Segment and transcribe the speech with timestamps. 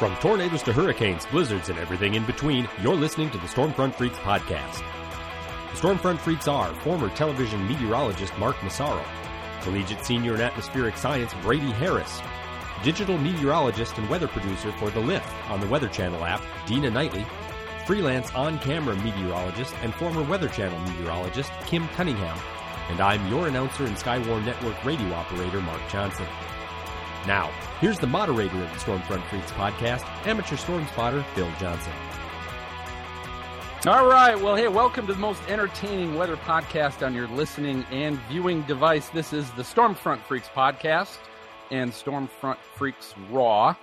[0.00, 4.16] From tornadoes to hurricanes, blizzards, and everything in between, you're listening to the Stormfront Freaks
[4.16, 4.78] podcast.
[4.78, 9.04] The Stormfront Freaks are former television meteorologist Mark Massaro,
[9.60, 12.22] collegiate senior in atmospheric science Brady Harris,
[12.82, 17.26] digital meteorologist and weather producer for The Lift on the Weather Channel app Dina Knightley,
[17.84, 22.38] freelance on-camera meteorologist and former Weather Channel meteorologist Kim Cunningham,
[22.88, 26.26] and I'm your announcer and Skywarn Network radio operator Mark Johnson.
[27.26, 31.92] Now, here's the moderator of the Stormfront Freaks podcast, amateur storm spotter Bill Johnson.
[33.86, 34.38] All right.
[34.38, 39.08] Well, hey, welcome to the most entertaining weather podcast on your listening and viewing device.
[39.08, 41.16] This is the Stormfront Freaks podcast
[41.70, 43.74] and Stormfront Freaks Raw.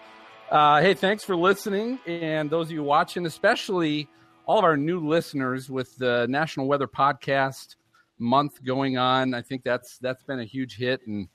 [0.52, 2.00] Uh, hey, thanks for listening.
[2.06, 4.08] And those of you watching, especially
[4.48, 7.76] all of our new listeners with the National Weather Podcast
[8.20, 9.34] month going on.
[9.34, 11.28] I think that's that's been a huge hit and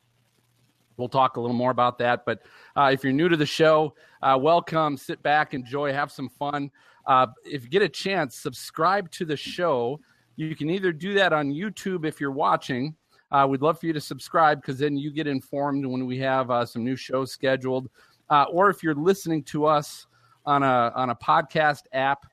[0.97, 2.25] We'll talk a little more about that.
[2.25, 2.43] But
[2.77, 4.97] uh, if you're new to the show, uh, welcome.
[4.97, 6.71] Sit back, enjoy, have some fun.
[7.07, 9.99] Uh, if you get a chance, subscribe to the show.
[10.37, 12.95] You can either do that on YouTube if you're watching.
[13.31, 16.51] Uh, we'd love for you to subscribe because then you get informed when we have
[16.51, 17.89] uh, some new shows scheduled.
[18.29, 20.07] Uh, or if you're listening to us
[20.45, 22.27] on a on a podcast app,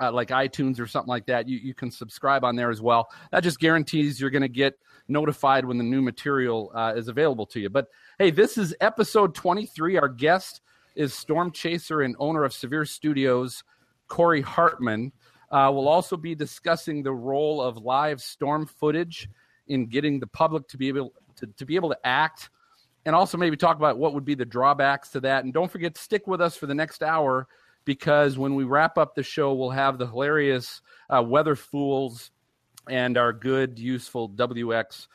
[0.00, 3.08] like iTunes or something like that, you, you can subscribe on there as well.
[3.32, 4.74] That just guarantees you're going to get
[5.08, 7.70] notified when the new material uh, is available to you.
[7.70, 9.98] But hey, this is episode 23.
[9.98, 10.60] Our guest
[10.94, 13.64] is storm chaser and owner of Severe Studios,
[14.08, 15.12] Kory Hartman.
[15.50, 19.28] Uh, we'll also be discussing the role of live storm footage
[19.68, 22.50] in getting the public to be able to, to be able to act
[23.06, 25.44] and also maybe talk about what would be the drawbacks to that.
[25.44, 27.46] And don't forget to stick with us for the next hour
[27.84, 32.30] because when we wrap up the show, we'll have the hilarious uh, Weather Fools
[32.90, 35.06] and our good, useful WX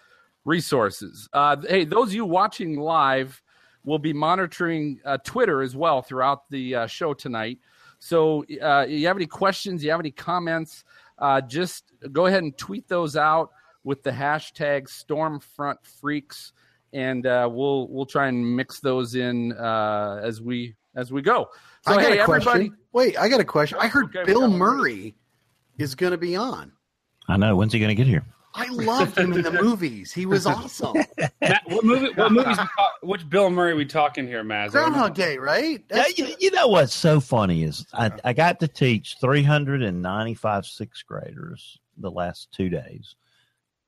[0.45, 1.29] resources.
[1.33, 3.41] Uh, hey, those of you watching live
[3.83, 7.59] will be monitoring uh, Twitter as well throughout the uh, show tonight.
[7.99, 9.83] So, uh, you have any questions?
[9.83, 10.83] You have any comments?
[11.17, 13.51] Uh, just go ahead and tweet those out
[13.83, 16.51] with the hashtag Stormfront Freaks,
[16.91, 21.47] and uh, we'll we'll try and mix those in as we as we go.
[21.85, 22.49] So, I got hey, a question.
[22.49, 22.81] everybody.
[22.91, 23.77] Wait, I got a question.
[23.79, 24.59] I heard Okay, Bill we got one.
[24.59, 25.15] Murray
[25.77, 26.71] is going to be on.
[27.27, 27.55] I know.
[27.55, 28.25] When's he going to get here?
[28.55, 30.11] I loved him in the movies.
[30.11, 30.95] He was awesome.
[31.41, 32.13] Matt, what movie?
[32.13, 32.49] What movies?
[32.49, 34.71] We talk, which Bill Murray we talking here, Maz?
[34.71, 35.83] Groundhog Day, right?
[35.91, 41.03] Yeah, you, you know what's so funny is I, I got to teach 395 sixth
[41.07, 43.15] graders the last two days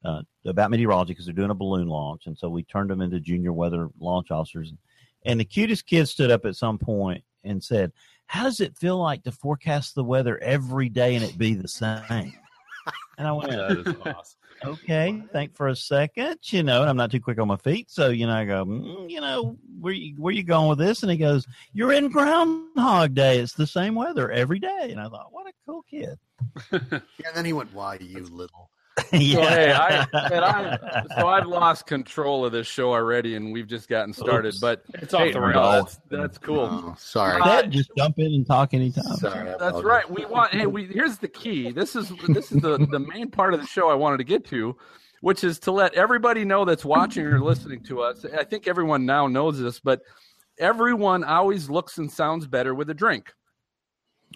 [0.04, 2.26] uh, about meteorology because they're doing a balloon launch.
[2.26, 4.74] And so we turned them into junior weather launch officers.
[5.26, 7.92] And the cutest kid stood up at some point and said,
[8.26, 11.68] How does it feel like to forecast the weather every day and it be the
[11.68, 12.34] same?
[13.18, 14.40] And I went, That is awesome.
[14.66, 17.92] okay, think for a second, you know, and I'm not too quick on my feet.
[17.92, 21.04] So, you know, I go, mm, you know, where you, where you going with this?
[21.04, 23.40] And he goes, you're in Groundhog Day.
[23.40, 24.90] It's the same weather every day.
[24.92, 26.18] And I thought, what a cool kid.
[26.72, 27.02] and
[27.34, 28.70] then he went, "Why you little?"
[29.12, 33.68] So, hey, I, and I, so I've lost control of this show already, and we've
[33.68, 34.50] just gotten started.
[34.50, 34.60] Oops.
[34.60, 35.86] But It's off hey, the no, rails.
[35.86, 36.70] that's, that's cool.
[36.72, 37.42] Oh, sorry.
[37.42, 39.04] Dad, just jump in and talk anytime.
[39.18, 39.54] sorry.
[39.60, 40.10] That's right.
[40.10, 40.54] We want.
[40.54, 41.72] Hey, we here's the key.
[41.72, 44.46] This is this is the the main part of the show I wanted to get
[44.46, 44.76] to,
[45.22, 48.26] which is to let everybody know that's watching or listening to us.
[48.26, 50.02] I think everyone now knows this, but
[50.58, 53.34] everyone always looks and sounds better with a drink.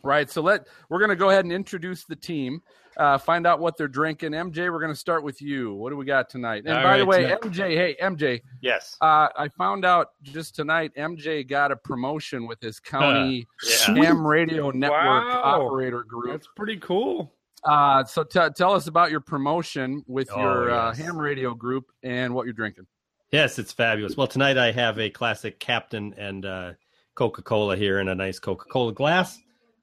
[0.04, 0.30] Right.
[0.30, 2.62] So let we're going to go ahead and introduce the team.
[2.98, 4.32] Uh, find out what they're drinking.
[4.32, 5.74] MJ, we're going to start with you.
[5.74, 6.64] What do we got tonight?
[6.66, 8.98] And All by the way, MJ, hey MJ, Yes.
[9.02, 13.96] uh, I found out just tonight MJ got a promotion with his county Yeah.
[13.96, 15.42] ham radio network Wow.
[15.66, 16.32] operator group.
[16.32, 17.34] That's pretty cool.
[17.64, 21.86] Uh, so t- tell us about your promotion with Oh, your uh, ham radio group
[22.04, 22.88] and what you're drinking.
[23.32, 24.18] Yes, it's fabulous.
[24.18, 26.74] Well, tonight I have a classic Captain and uh,
[27.16, 29.38] Coca Cola here in a nice Coca Cola glass.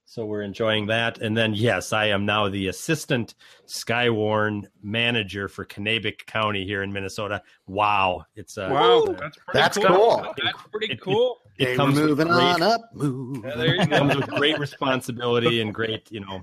[0.08, 1.18] So we're enjoying that.
[1.18, 3.34] And then, yes, I am now the assistant
[3.66, 7.42] Skywarn manager for Kanabec County here in Minnesota.
[7.66, 8.24] Wow.
[8.36, 9.86] It's uh, Wow, that's pretty That's cool.
[9.86, 10.34] cool.
[10.42, 11.38] That's pretty It- cool.
[11.58, 12.82] It Hey, comes moving great, on up.
[12.94, 13.42] Move.
[13.44, 14.20] Yeah, there you it comes go.
[14.20, 16.42] with great responsibility and great, you know,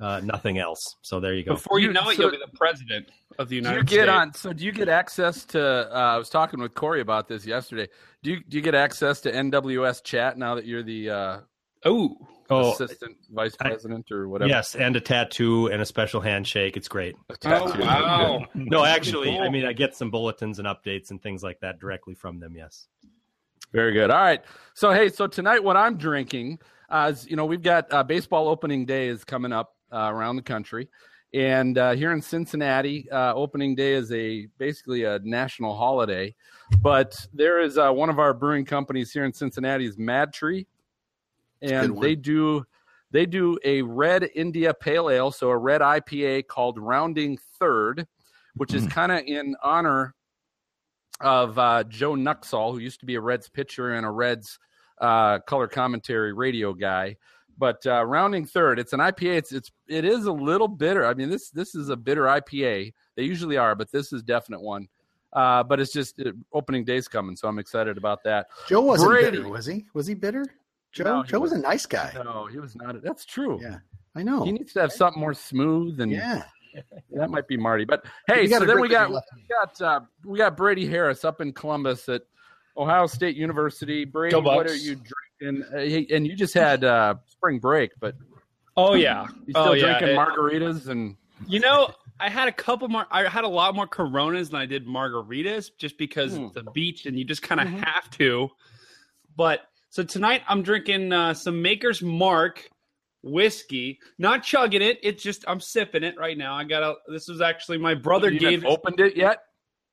[0.00, 0.96] uh, nothing else.
[1.02, 1.54] So there you go.
[1.54, 3.08] Before you You- know it, so- you'll be the president
[3.38, 4.08] of the Do United you get States.
[4.10, 4.34] on?
[4.34, 5.90] So do you get access to?
[5.92, 7.88] Uh, I was talking with Kory about this yesterday.
[8.22, 11.38] Do you do you get access to NWS chat now that you're the uh,
[11.84, 12.16] Oh,
[12.52, 14.48] Oh, assistant vice I- president or whatever?
[14.48, 16.76] yes, and a tattoo and a special handshake.
[16.76, 17.14] It's great.
[17.30, 17.80] oh Tattoo.
[17.82, 18.46] wow.
[18.54, 22.14] No, actually, I mean, I get some bulletins and updates and things like that directly
[22.14, 22.54] from them.
[22.56, 22.88] Yes.
[23.72, 24.10] Very good.
[24.10, 24.42] All right.
[24.74, 26.58] So hey, so tonight what I'm drinking,
[26.90, 30.36] uh, is you know we've got uh, baseball opening day is coming up uh, around
[30.36, 30.88] the country,
[31.32, 36.34] and uh, here in Cincinnati, uh, opening day is a basically a national holiday.
[36.82, 40.64] But there is uh, one of our brewing companies here in Cincinnati is MadTree, a
[40.64, 40.66] good
[41.62, 42.64] and they do
[43.10, 48.06] they do a red India Pale Ale, so a red IPA called Rounding Third,
[48.56, 48.90] which is Mm.
[48.90, 50.14] kind of in honor
[51.20, 54.58] of uh, Joe Nuxhall, who used to be a Reds pitcher and a Reds
[54.98, 57.16] uh, color commentary radio guy.
[57.58, 59.36] But uh, rounding third, it's an IPA.
[59.36, 61.04] It's it's it is a little bitter.
[61.06, 62.92] I mean this this is a bitter IPA.
[63.14, 64.88] They usually are, but this is definite one.
[65.32, 68.48] Uh, but it's just uh, opening day's coming, so I'm excited about that.
[68.68, 69.36] Joe wasn't Brady.
[69.38, 69.86] bitter, was he?
[69.94, 70.44] Was he bitter?
[70.92, 71.04] Joe.
[71.04, 71.62] No, Joe was a wasn't.
[71.62, 72.12] nice guy.
[72.14, 73.02] No, he was not.
[73.02, 73.58] That's true.
[73.62, 73.78] Yeah,
[74.14, 74.44] I know.
[74.44, 76.44] He needs to have something more smooth, and yeah,
[77.12, 77.84] that might be Marty.
[77.84, 79.18] But hey, so then we got we
[79.48, 82.22] got uh, we got Brady Harris up in Columbus at
[82.76, 84.04] Ohio State University.
[84.04, 84.96] Brady, what are you
[85.40, 85.64] drinking?
[85.72, 88.14] Uh, and you just had uh, spring break, but
[88.76, 89.26] Oh yeah.
[89.46, 89.98] you still oh yeah.
[89.98, 91.16] drinking It- margaritas and
[91.48, 91.90] You know,
[92.20, 93.06] I had a couple more.
[93.10, 97.04] I had a lot more Coronas than I did margaritas, just because it's the beach
[97.06, 97.84] and you just kind of Mhm.
[97.84, 98.48] have to.
[99.36, 99.60] But
[99.92, 102.66] so tonight I'm drinking uh, some Maker's Mark
[103.22, 103.98] whiskey.
[104.18, 104.98] Not chugging it.
[105.02, 106.54] It's just I'm sipping it right now.
[106.54, 106.94] I got a.
[107.08, 108.64] This was actually my brother you gave.
[108.64, 109.40] opened it yet.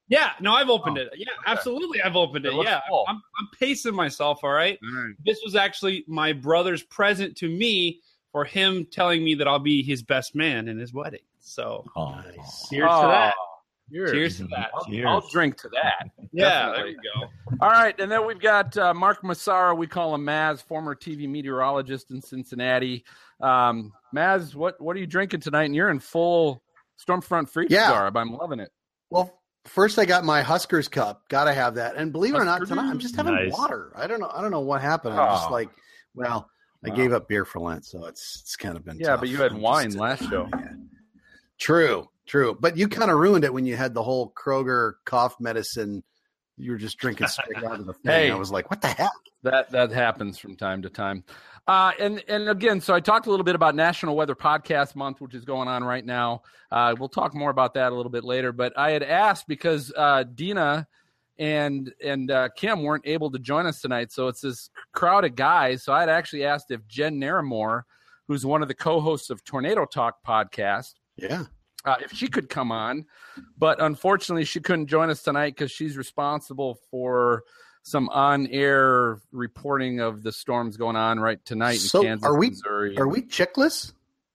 [0.08, 1.10] Yeah, no, I've opened Oh, it.
[1.18, 2.64] Yeah, absolutely, I've opened It it.
[2.64, 3.04] Yeah, full.
[3.10, 4.40] I'm, I'm pacing myself.
[4.42, 4.80] All right.
[5.26, 8.00] This was actually my brother's present to me
[8.32, 11.20] for him telling me that I'll be his best man in his wedding.
[11.40, 12.70] So Oh, Nice.
[12.70, 13.34] cheers to Oh, that.
[13.92, 14.12] Cheers.
[14.12, 14.70] Cheers to that.
[14.74, 15.06] I'll, Cheers.
[15.08, 16.10] I'll drink to that.
[16.32, 17.28] Yeah, there you go.
[17.60, 19.74] All right, and then we've got uh, Mark Massaro.
[19.74, 23.04] We call him Maz, former TV meteorologist in Cincinnati.
[23.42, 25.64] Um, Maz, what what are you drinking tonight?
[25.64, 26.62] And you're in full
[27.04, 27.90] Stormfront Freaks Yeah.
[27.90, 28.16] garb.
[28.16, 28.70] I'm loving it.
[29.10, 31.28] Well, first I got my Huskers cup.
[31.30, 31.96] Got to have that.
[31.96, 33.52] And believe it or not, tonight I'm just having Nice.
[33.52, 33.92] water.
[33.96, 34.30] I don't know.
[34.32, 35.16] I don't know what happened.
[35.16, 35.52] I'm just Oh.
[35.52, 35.70] like,
[36.14, 36.48] well,
[36.86, 36.96] I Wow.
[36.96, 39.00] gave up beer for Lent, so it's it's kind of been.
[39.00, 39.22] Yeah, tough.
[39.22, 40.48] but you had I'm wine just- last show.
[40.54, 40.74] Yeah.
[41.60, 42.58] True, true.
[42.60, 46.04] But you kind of ruined it when you had the whole Kroger cough medicine.
[46.58, 48.12] You were just drinking straight out of the thing.
[48.12, 48.32] Hey.
[48.32, 49.12] I was like, what the heck?
[49.44, 51.24] That that happens from time to time.
[51.68, 55.22] Uh, and and again, so I talked a little bit about National Weather Podcast Month,
[55.22, 56.42] which is going on right now.
[56.72, 58.52] Uh, we'll talk more about that a little bit later.
[58.52, 60.88] But I had asked because uh, Dina
[61.38, 65.36] and and uh, Kim weren't able to join us tonight, so it's this crowd of
[65.36, 65.84] guys.
[65.84, 67.84] So I had actually asked if Jen Narramore,
[68.28, 71.46] who's one of the co-hosts of Tornado Talk podcast, Yeah.
[71.90, 73.04] Uh, if she could come on,
[73.58, 77.44] but unfortunately she couldn't join us tonight because she's responsible for
[77.82, 82.50] some on-air reporting of the storms going on right tonight in So, Kansas, are we-
[82.50, 82.98] Missouri.
[83.00, 83.94] Are we chickless?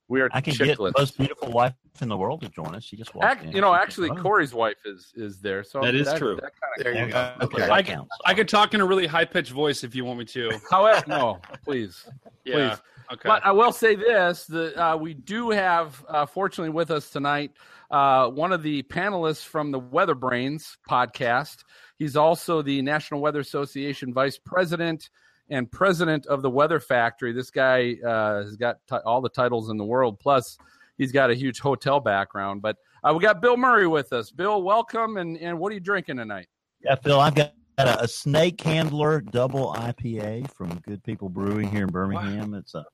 [0.09, 2.83] we are I can get the most beautiful wife in the world to join us.
[2.85, 3.53] She just walked Ac- in.
[3.55, 5.63] you know, actually, "Oh, Kory's wife is is there.
[5.65, 6.35] So That is true.
[6.35, 7.33] That kind There there you go.
[7.43, 7.71] Okay, Okay.
[7.73, 10.25] I can- I could talk in a really high pitched voice if you want me
[10.27, 10.51] to.
[10.71, 12.05] however, no, please.
[12.45, 12.55] Yeah.
[12.75, 12.83] Please.
[13.13, 13.29] Okay.
[13.29, 17.53] But I will say this: that uh, we do have, uh, fortunately, with us tonight,
[17.91, 21.65] uh, one of the panelists from the Weather Brains podcast.
[21.99, 25.11] He's also the National Weather Association vice president
[25.51, 27.33] and president of the Weather Factory.
[27.33, 30.19] This guy uh, has got ti all the titles in the world.
[30.19, 30.59] Plus,
[30.97, 32.63] he's got a huge hotel background.
[32.63, 34.31] But uh, we got Bill Murray with us.
[34.31, 35.17] Bill, welcome.
[35.19, 36.49] And and what are you drinking tonight?
[36.83, 41.85] Yeah, Phil, I've got a, a Snake Handler double IPA from Good People Brewing here
[41.85, 42.55] in Birmingham.
[42.55, 42.85] It's a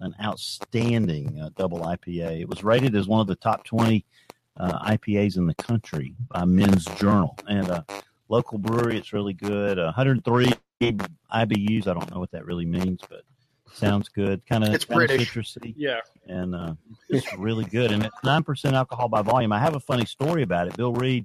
[0.00, 2.40] an outstanding uh, double IPA.
[2.40, 4.04] It was rated as one of the top 20
[4.58, 7.38] uh, IPAs in the country by Men's Journal.
[7.48, 7.84] And a
[8.28, 9.78] local brewery, it's really good.
[9.78, 11.86] Uh, 103 IBUs.
[11.86, 13.22] I don't know what that really means, but
[13.72, 14.44] sounds good.
[14.46, 15.32] Kind of It's British.
[15.32, 16.00] citrusy yeah.
[16.26, 16.74] and uh,
[17.08, 17.92] it's really good.
[17.92, 19.52] And it's nine percent alcohol by volume.
[19.52, 20.76] I have a funny story about it.
[20.76, 21.24] Bill Read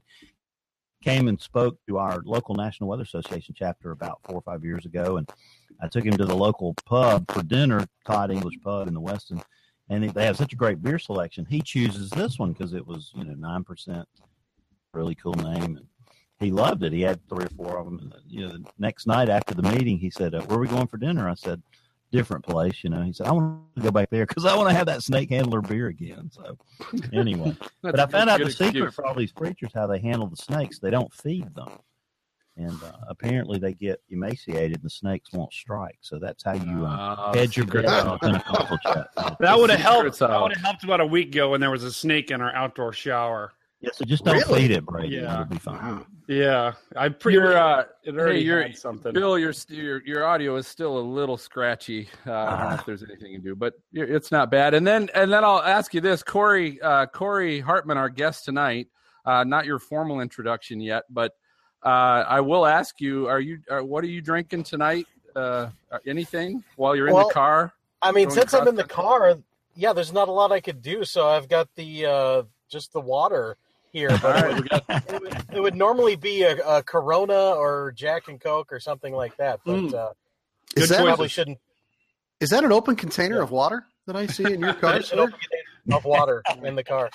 [1.04, 4.86] came and spoke to our local National Weather Association chapter about four or five years
[4.86, 5.30] ago, and
[5.82, 9.42] I took him to the local pub for dinner, Todd English Pub in the Westin,
[9.90, 11.46] and they have such a great beer selection.
[11.46, 14.08] He chooses this one because it was you know nine percent,
[14.94, 15.88] really cool name, and
[16.40, 16.94] he loved it.
[16.94, 18.00] He had three or four of them.
[18.00, 20.68] And, you know, the next night after the meeting, he said, uh, "Where are we
[20.68, 21.62] going for dinner?" I said
[22.12, 22.84] different place.
[22.84, 24.86] You know, he said, I want to go back there because I want to have
[24.88, 26.30] that snake handler beer again.
[26.32, 26.58] So,
[27.14, 30.38] anyway, but I found out the secret for all these preachers how they handle the
[30.38, 30.80] snakes.
[30.80, 31.80] They don't feed them,
[32.56, 35.98] and uh, apparently they get emaciated, and the snakes won't strike.
[36.02, 38.22] So that's how you uh, Uh, hedge your secret's bets on a out.
[38.22, 39.08] Pentecostal church.
[39.40, 40.20] That would have helped.
[40.20, 42.54] That would have helped about a week ago when there was a snake in our
[42.56, 43.54] outdoor shower.
[43.80, 44.62] Yeah, so just don't Really?
[44.62, 45.16] feed it, Brady.
[45.18, 45.34] Yeah.
[45.34, 45.76] It'll be fine.
[45.76, 46.06] Wow.
[46.28, 47.38] Yeah, I pretty.
[47.38, 49.14] You're, uh, it already hey, you're- something.
[49.14, 52.10] Bill, your, your your audio is still a little scratchy.
[52.26, 54.74] Uh, I don't know if there's anything you can do, but it's not bad.
[54.74, 58.88] And then and then I'll ask you this, Kory uh, Kory Hartman, our guest tonight.
[59.26, 61.34] Uh, not your formal introduction yet, but
[61.84, 65.06] uh, I will ask you: Are you uh, what are you drinking tonight?
[65.36, 65.70] Uh,
[66.06, 67.74] anything while you're in the car?
[68.02, 69.36] I mean, since I'm in the car,
[69.76, 71.06] yeah, there's not a lot I could do.
[71.06, 73.56] So I've got the uh, just the water
[73.92, 74.10] here.
[74.12, 77.92] All But right, we got it, would, it would normally be a, a Corona or
[77.96, 79.60] Jack and Coke or something like that.
[79.66, 79.94] But Mm.
[79.94, 80.10] uh,
[80.76, 81.06] Is Good that choice.
[81.06, 81.58] probably shouldn't.
[82.40, 85.20] Is that an open container of water that I see in your car, There's an
[85.20, 87.10] open container of water in the car.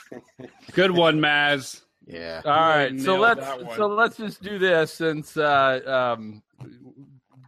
[0.73, 1.83] Good one, Maz.
[2.07, 2.43] Yeah.
[2.45, 6.43] All right, so let's so let's just do this since uh, um,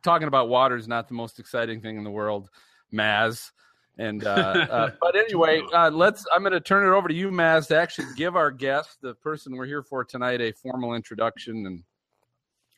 [0.05, 2.49] talking about water is not the most exciting thing in the world,
[2.93, 3.51] Maz.
[3.99, 6.25] And uh, uh, but anyway, uh, let's.
[6.33, 9.15] I'm going to turn it over to you, Maz, to actually give our guest, the
[9.15, 11.83] person we're here for tonight, a formal introduction and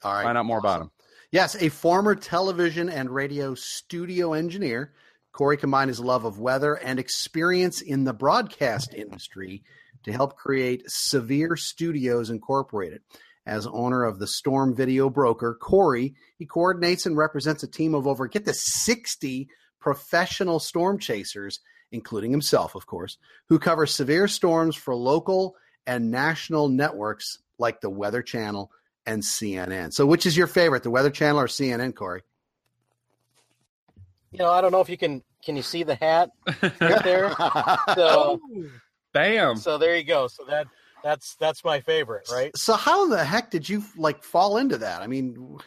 [0.03, 0.25] All right.
[0.25, 0.91] find out more about him.
[1.33, 4.93] Yes, a former television and radio studio engineer,
[5.33, 9.63] Kory combined his love of weather and experience in the broadcast industry
[10.05, 13.03] to help create Severe Studios Incorporated.
[13.45, 18.07] As owner of the Storm Video Broker, Kory, he coordinates and represents a team of
[18.07, 19.49] over, get this, 60
[19.87, 21.61] professional storm chasers,
[21.93, 25.55] including himself, of course, who cover severe storms for local
[25.87, 28.73] and national networks like the Weather Channel
[29.07, 29.93] and CNN.
[29.93, 32.23] So, which is your favorite, the Weather Channel or CNN, Kory?
[34.33, 36.31] You know, I don't know if you can can you see the hat
[36.81, 37.33] right there.
[37.95, 38.41] So
[39.13, 39.57] Bam.
[39.57, 40.27] so there you go.
[40.27, 40.67] So that
[41.05, 42.57] that's that's my favorite, right?
[42.57, 45.03] so, how the heck did you like fall into that?
[45.03, 45.59] I mean,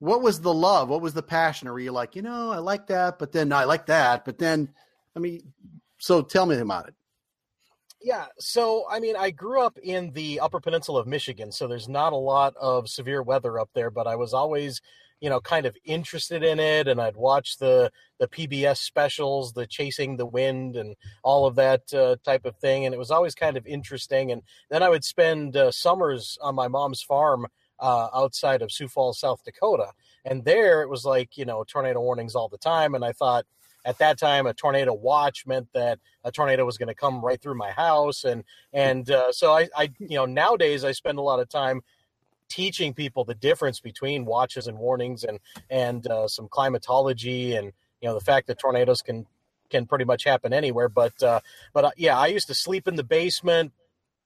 [0.00, 0.88] what was the love?
[0.88, 1.68] What was the passion?
[1.68, 4.38] Or were you like, you know, I like that, but then I like that, but
[4.38, 4.70] then,
[5.14, 5.52] I mean,
[5.98, 6.94] so tell me about it.
[8.02, 8.26] Yeah.
[8.38, 12.14] So, I mean, I grew up in the Upper Peninsula of Michigan, so there's not
[12.14, 14.80] a lot of severe weather up there, but I was always,
[15.20, 19.66] you know, kind of interested in it, and I'd watch the the PBS specials, the
[19.66, 23.34] Chasing the Wind, and all of that uh, type of thing, and it was always
[23.34, 24.32] kind of interesting.
[24.32, 24.40] And
[24.70, 27.48] then I would spend uh, summers on my mom's farm
[27.80, 29.92] uh, outside of Sioux Falls, South Dakota,
[30.24, 33.46] and there it was like you know tornado warnings all the time, and I thought
[33.84, 37.40] at that time a tornado watch meant that a tornado was going to come right
[37.40, 38.24] through my house.
[38.24, 41.82] And and uh, so I, I you know nowadays i spend a lot of time
[42.48, 45.38] teaching people the difference between watches and warnings and
[45.70, 49.26] and uh, some climatology and you know the fact that tornadoes can
[49.70, 50.88] can pretty much happen anywhere.
[50.88, 51.40] But uh,
[51.72, 53.72] but uh, yeah i used to sleep in the basement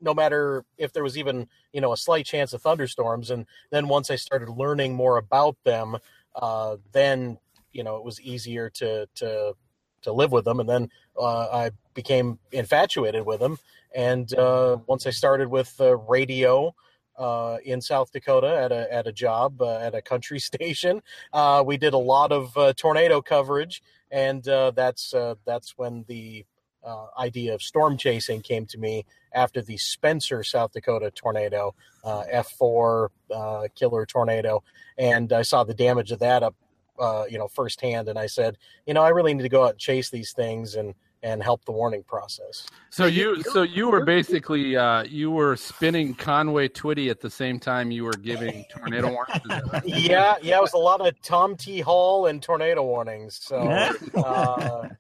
[0.05, 3.31] no matter if there was even you know a slight chance of thunderstorms.
[3.31, 5.97] And then once i started learning more about them
[6.37, 7.39] uh, then
[7.73, 9.55] you know it was easier to to
[10.03, 10.61] to live with them.
[10.61, 13.59] And then uh, i became infatuated with them.
[13.95, 16.75] And uh, once i started with radio
[17.17, 21.01] uh, in South Dakota at a at a job uh, at a country station.
[21.33, 26.45] Uh, we did a lot of tornado coverage, and that's that's when the
[26.85, 31.75] uh, idea of storm chasing came to me after the Spencer, South Dakota tornado,
[32.05, 34.63] uh, F4 uh, killer tornado,
[34.99, 36.55] and I saw the damage of that up,
[36.99, 39.71] uh, you know, firsthand, and I said, you know, I really need to go out
[39.71, 42.67] and chase these things and and help the warning process.
[42.91, 47.59] So you, so you were basically uh, you were spinning Conway Twitty at the same
[47.59, 49.41] time you were giving tornado warnings.
[49.43, 49.83] Is that right?
[49.87, 51.81] yeah, yeah, it was a lot of Tom T.
[51.81, 53.41] Hall and tornado warnings.
[53.43, 53.59] So,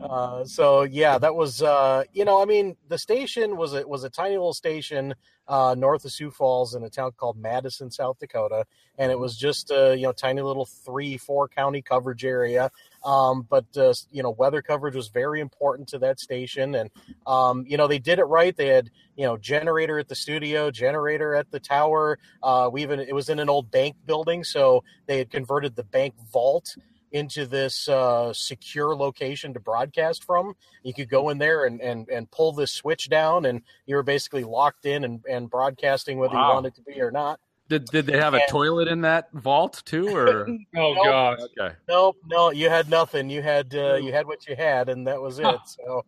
[0.00, 3.88] uh, uh, so yeah, that was uh, you know, I mean, the station was it
[3.88, 5.14] was a tiny little station
[5.46, 8.64] uh, north of Sioux Falls in a town called Madison, South Dakota,
[8.98, 12.70] and it was just a you know tiny little three four county coverage area.
[13.04, 16.90] Um, but uh, you know, weather coverage was very important to that station, and
[17.26, 18.56] um, you know they did it right.
[18.56, 22.18] They had you know generator at the studio, generator at the tower.
[22.42, 25.84] Uh, we even it was in an old bank building, so they had converted the
[25.84, 26.76] bank vault
[27.12, 30.54] into this uh, secure location to broadcast from.
[30.82, 34.02] You could go in there and, and, and pull this switch down, and you were
[34.02, 36.48] basically locked in and, and broadcasting whether Wow.
[36.48, 37.40] you wanted to be or not.
[37.68, 40.46] Did did they have a toilet in that vault too, or
[40.76, 41.04] Oh Nope.
[41.04, 41.38] gosh.
[41.58, 41.74] okay?
[41.86, 43.28] Nope, no, you had nothing.
[43.28, 45.60] You had uh, you had what you had, and that was it.
[45.66, 46.02] So,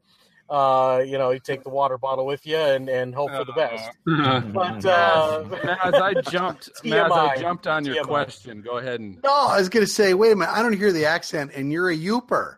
[0.51, 3.53] uh, you know, you take the water bottle with you and, and hope for the
[3.53, 3.89] best.
[4.53, 5.45] But uh,
[5.85, 8.07] As I jumped, Maz, I jumped on your TMI.
[8.07, 8.61] question.
[8.61, 10.53] Go ahead and No, I was going to say, wait a minute.
[10.53, 12.57] I don't hear the accent, and you're a Yooper.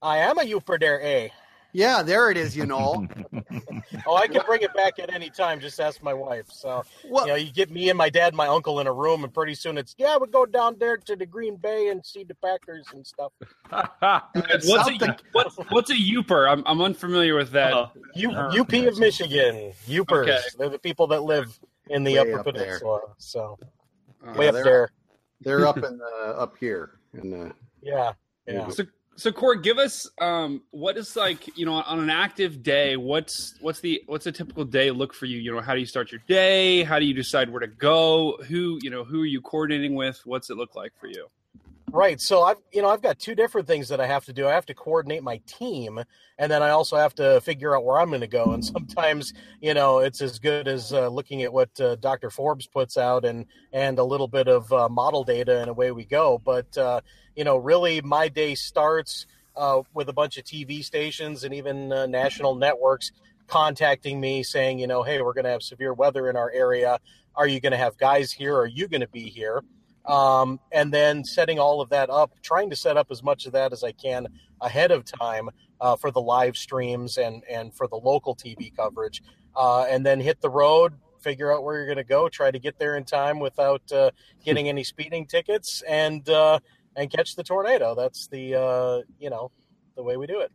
[0.00, 1.28] I am a Yooper there, eh?
[1.72, 3.06] Yeah, there it is, you know.
[4.06, 5.60] Oh, I can bring it back at any time.
[5.60, 6.46] Just ask my wife.
[6.50, 8.92] So, Well, you know, you get me and my dad, and my uncle in a
[8.92, 12.04] room, and pretty soon it's yeah, we go down there to the Green Bay and
[12.04, 13.32] see the Packers and stuff.
[13.70, 16.50] What's South a, Dak- what, what's a Yooper?
[16.50, 17.72] I'm, I'm unfamiliar with that.
[17.72, 20.22] Uh, U, UP of Michigan, Yoopers.
[20.22, 20.38] Okay.
[20.58, 22.64] They're the people that live in the Way Upper up there.
[22.64, 23.00] Peninsula.
[23.18, 23.58] So
[24.26, 24.90] Uh, way up there.
[25.42, 26.98] they're up in the, up here.
[27.14, 27.52] In the,
[27.82, 28.12] Yeah,
[28.46, 28.68] yeah.
[28.70, 28.84] So,
[29.16, 32.96] so Court, give us um, what is like you know on an active day.
[32.96, 35.38] What's what's the what's a typical day look for you?
[35.38, 36.82] You know, how do you start your day?
[36.82, 38.38] How do you decide where to go?
[38.48, 40.20] Who you know who are you coordinating with?
[40.24, 41.28] What's it look like for you?
[41.94, 42.18] Right.
[42.22, 44.48] So I've you know I've got two different things that I have to do.
[44.48, 46.00] I have to coordinate my team,
[46.38, 48.52] and then I also have to figure out where I'm going to go.
[48.52, 52.30] And sometimes you know it's as good as uh, looking at what uh, Dr.
[52.30, 53.44] Forbes puts out and
[53.74, 56.40] and a little bit of uh, model data, and away we go.
[56.42, 57.02] But uh,
[57.36, 61.92] you know, really, my day starts uh, with a bunch of TV stations and even
[61.92, 63.12] uh, national networks
[63.48, 66.98] contacting me saying, you know, hey, we're going to have severe weather in our area.
[67.36, 68.56] Are you going to have guys here?
[68.56, 69.62] Are you going to be here?
[70.04, 73.52] Um, and then setting all of that up, trying to set up as much of
[73.52, 74.26] that as I can
[74.60, 75.48] ahead of time
[75.80, 79.22] uh, for the live streams and and for the local TV coverage,
[79.54, 82.58] uh, and then hit the road, figure out where you're going to go, try to
[82.58, 84.10] get there in time without uh,
[84.44, 86.58] getting any speeding tickets, and uh,
[86.96, 87.94] and catch the tornado.
[87.94, 89.50] That's the uh, you know
[89.96, 90.52] the way we do it.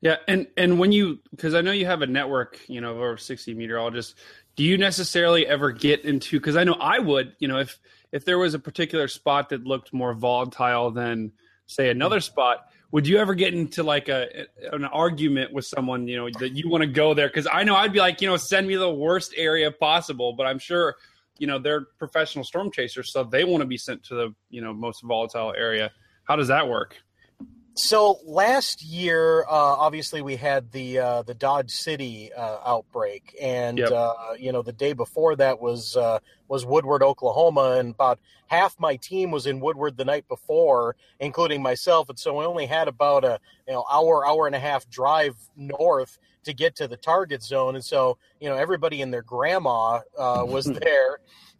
[0.00, 2.96] Yeah, and and when you because I know you have a network, you know, of
[2.98, 4.14] over sixty meteorologists.
[4.56, 6.38] Do you necessarily ever get into?
[6.40, 7.78] Because I know I would, you know, if
[8.12, 11.32] if there was a particular spot that looked more volatile than
[11.66, 16.16] say another spot, would you ever get into like a an argument with someone, you
[16.16, 17.28] know, that you want to go there?
[17.28, 20.46] Because I know I'd be like, you know, send me the worst area possible, but
[20.46, 20.96] I'm sure,
[21.38, 24.60] you know, they're professional storm chasers, so they want to be sent to the you
[24.60, 25.90] know most volatile area.
[26.24, 26.96] How does that work?
[27.78, 33.78] So last year, uh, obviously, we had the uh, the Dodge City uh, outbreak, and
[33.78, 33.92] Yep.
[33.92, 36.18] uh, you know the day before that was uh,
[36.48, 41.62] was Woodward, Oklahoma, and about half my team was in Woodward the night before, including
[41.62, 44.88] myself, and so we only had about a you know hour hour and a half
[44.88, 49.22] drive north to get to the target zone, and so you know everybody and their
[49.22, 51.18] grandma uh, was there,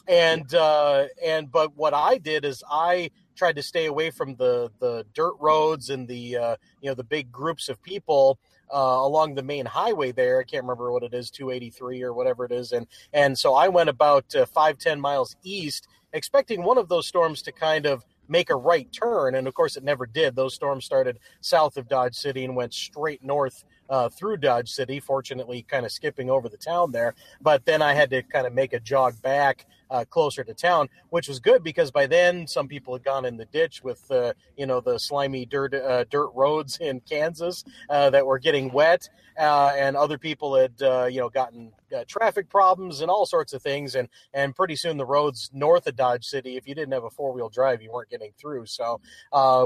[0.08, 4.70] and uh, and but what I did is I tried to stay away from the
[4.80, 8.38] the dirt roads and the uh, you know the big groups of people
[8.72, 10.40] uh, along the main highway there.
[10.40, 13.68] I can't remember what it is, 283 or whatever it is, and and so I
[13.68, 18.04] went about uh, five ten miles east, expecting one of those storms to kind of
[18.28, 20.34] make a right turn, and of course it never did.
[20.34, 23.64] Those storms started south of Dodge City and went straight north.
[23.88, 27.14] Uh, through Dodge City, fortunately, kind of skipping over the town there.
[27.40, 30.88] But then I had to kind of make a jog back uh, closer to town,
[31.10, 34.32] which was good because by then some people had gone in the ditch with uh,
[34.56, 39.08] you know the slimy dirt uh, dirt roads in Kansas uh, that were getting wet,
[39.38, 41.72] uh, and other people had uh, you know gotten
[42.08, 45.96] traffic problems and all sorts of things, and and pretty soon the roads north of
[45.96, 48.66] Dodge City, if you didn't have a four wheel drive, you weren't getting through.
[48.66, 49.00] So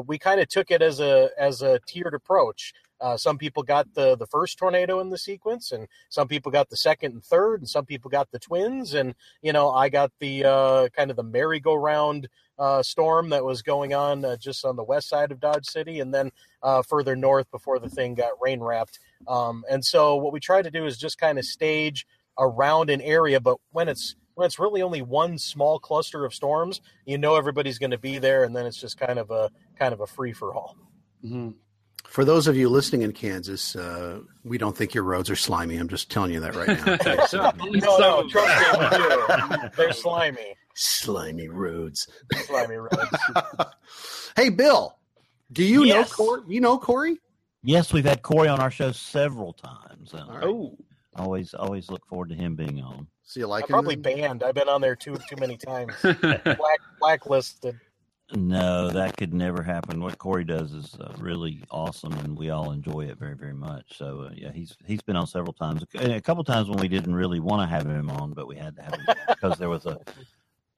[0.06, 2.72] we kind of took it as a as a tiered approach.
[3.00, 6.68] Uh, some people got the the first tornado in the sequence, and some people got
[6.68, 10.12] the second and third, and some people got the twins, and you know I got
[10.18, 14.76] the uh, kind of the merry-go-round uh, storm that was going on uh, just on
[14.76, 16.30] the west side of Dodge City, and then
[16.62, 18.98] uh, further north before the thing got rain wrapped.
[19.26, 22.06] Um, and so what we try to do is just kind of stage
[22.38, 26.80] around an area, but when it's when it's really only one small cluster of storms,
[27.04, 29.94] you know everybody's going to be there, and then it's just kind of a kind
[29.94, 30.76] of a free for all.
[31.24, 31.50] Mm-hmm.
[32.04, 35.76] For those of you listening in Kansas, uh, we don't think your roads are slimy.
[35.76, 36.94] I'm just telling you that right now.
[36.94, 39.68] Okay, so- No, no, trust me, we do.
[39.76, 42.08] They're slimy, slimy roads.
[42.46, 43.16] slimy roads.
[44.36, 44.96] hey, Bill,
[45.52, 46.10] do you Yes.
[46.10, 46.42] know Kory?
[46.48, 47.18] You know Kory?
[47.62, 50.12] Yes, we've had Kory on our show several times.
[50.14, 50.44] Uh, All right.
[50.44, 50.76] Oh,
[51.16, 53.06] Always, always look forward to him being on.
[53.24, 53.72] So you like I'm him?
[53.72, 54.16] probably then?
[54.16, 54.42] banned.
[54.44, 55.92] I've been on there too too many times.
[56.02, 57.78] Black blacklisted.
[58.34, 60.00] No, that could never happen.
[60.02, 63.96] What Kory does is uh, really awesome, and we all enjoy it very, very much.
[63.96, 65.84] So, uh, yeah, he's he's been on several times.
[65.94, 68.76] A couple times when we didn't really want to have him on, but we had
[68.76, 69.98] to have him because there was a,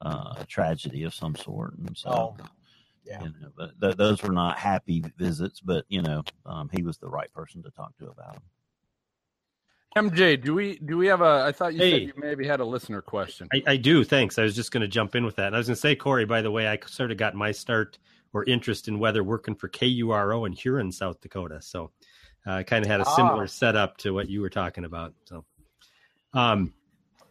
[0.01, 2.09] uh, a tragedy of some sort, and so.
[2.09, 2.45] Oh,
[3.05, 3.19] yeah.
[3.19, 6.97] You know, but th- those were not happy visits, but you know, um, he was
[6.97, 8.43] the right person to talk to about them.
[9.95, 11.43] MJ, do we do we have a?
[11.45, 11.91] I thought you Hey.
[11.91, 13.47] said you maybe had a listener question.
[13.53, 14.03] I, I do.
[14.03, 14.39] Thanks.
[14.39, 15.47] I was just going to jump in with that.
[15.47, 17.51] And I was going to say, Kory, by the way, I sort of got my
[17.51, 17.99] start
[18.33, 21.61] or interest in weather working for KURO in Huron, South Dakota.
[21.61, 21.91] So
[22.47, 23.15] uh, I kind of had a Ah.
[23.15, 25.13] similar setup to what you were talking about.
[25.25, 25.45] So,
[26.33, 26.73] um,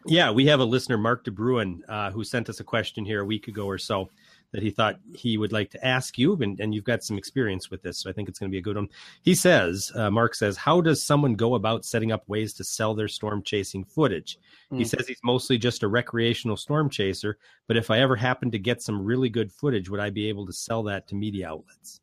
[0.07, 3.25] yeah, we have a listener, Mark DeBruin, uh, who sent us a question here a
[3.25, 4.09] week ago or so
[4.53, 7.71] that he thought he would like to ask you, and, and you've got some experience
[7.71, 8.89] with this, so I think it's going to be a good one.
[9.23, 12.95] He says, uh, Mark says, how does someone go about setting up ways to sell
[12.95, 14.39] their storm chasing footage?
[14.71, 14.85] He Hmm.
[14.85, 18.83] says he's mostly just a recreational storm chaser, but if I ever happen to get
[18.83, 22.01] some really good footage, would I be able to sell that to media outlets?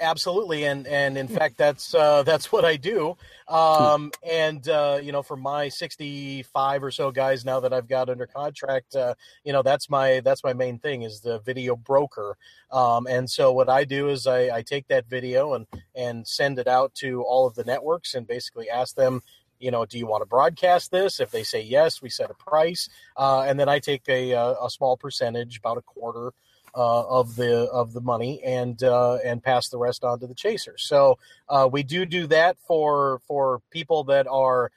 [0.00, 3.16] Absolutely, and and in fact, that's uh, that's what I do.
[3.48, 8.08] Um, and uh, you know, for my sixty-five or so guys now that I've got
[8.08, 12.36] under contract, uh, you know, that's my that's my main thing is the video broker.
[12.70, 16.60] Um, and so what I do is I, I take that video and and send
[16.60, 19.20] it out to all of the networks and basically ask them.
[19.60, 21.18] You know, do you want to broadcast this?
[21.18, 24.52] If they say yes, we set a price, uh, and then I take a, a
[24.66, 26.30] a small percentage, about a quarter, uh,
[26.80, 30.84] of the of the money and uh, and pass the rest on to the chasers.
[30.86, 34.70] So uh, we do do that for for people that are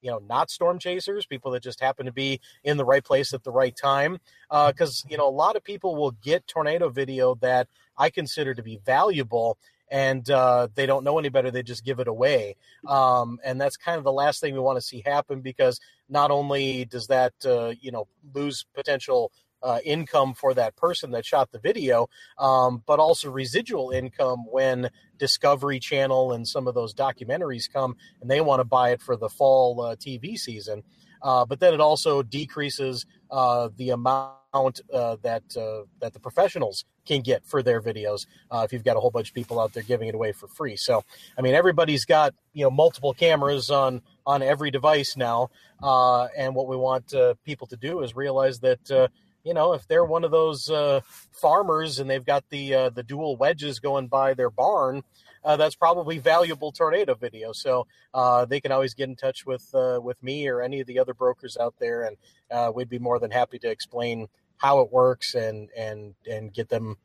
[0.00, 3.32] you know not storm chasers, people that just happen to be in the right place
[3.34, 4.18] at the right time.
[4.50, 8.54] Because uh, you know a lot of people will get tornado video that I consider
[8.54, 9.58] to be valuable,
[9.90, 11.50] and uh, they don't know any better.
[11.50, 14.78] They just give it away, um, and that's kind of the last thing we want
[14.78, 19.30] to see happen because not only does that uh, you know lose potential
[19.62, 24.90] uh, income for that person that shot the video, um, but also residual income when
[25.18, 29.16] Discovery Channel and some of those documentaries come and they want to buy it for
[29.16, 30.82] the fall uh, TV season.
[31.22, 36.84] Uh, but then it also decreases uh, the amount uh, that uh, that the professionals
[37.06, 39.82] can get for their videos if you've got a whole bunch of people out there
[39.82, 40.76] giving it away for free.
[40.76, 41.04] So,
[41.38, 46.68] I mean, everybody's got you know multiple cameras on on every device now, and what
[46.68, 49.10] we want people to do is realize that
[49.44, 51.00] you know, if they're one of those uh,
[51.32, 55.02] farmers and they've got the uh, the dual wedges going by their barn,
[55.44, 57.52] uh, that's probably valuable tornado video.
[57.52, 60.86] So uh, they can always get in touch with uh, with me or any of
[60.86, 62.16] the other brokers out there, and
[62.50, 64.28] uh, we'd be more than happy to explain
[64.58, 66.96] how it works and and and get them,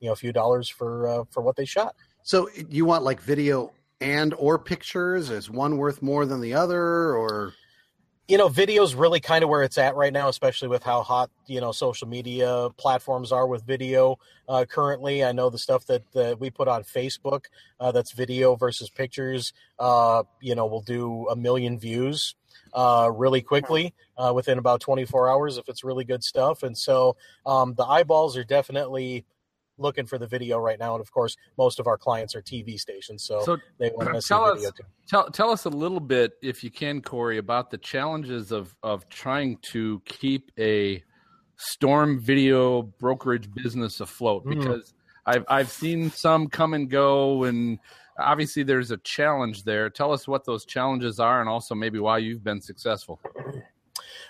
[0.00, 1.94] you know, a few dollars for for what they shot.
[2.22, 5.28] So you want like video and or pictures?
[5.28, 7.52] Is one worth more than the other, or?
[8.28, 11.30] You know, video's really kind of where it's at right now, especially with how hot
[11.46, 15.24] you know social media platforms are with video uh, currently.
[15.24, 17.46] I know the stuff that, that we put on Facebook
[17.80, 19.52] uh, that's video versus pictures.
[19.78, 22.34] Uh, you know, will do a million views
[22.74, 26.62] uh, really quickly uh, within about 24 hours if it's really good stuff.
[26.62, 29.24] And so um, the eyeballs are definitely
[29.78, 30.94] looking for the video right now.
[30.94, 34.22] And of course, most of our clients are TV stations, so, so they want to
[34.22, 34.84] see video too.
[35.08, 39.08] Tell, tell us a little bit, if you can, Kory, about the challenges of of
[39.08, 41.02] trying to keep a
[41.56, 44.58] storm video brokerage business afloat mm.
[44.58, 44.94] because
[45.26, 47.78] I've I've seen some come and go and
[48.18, 49.90] obviously there's a challenge there.
[49.90, 53.20] Tell us what those challenges are and also maybe why you've been successful.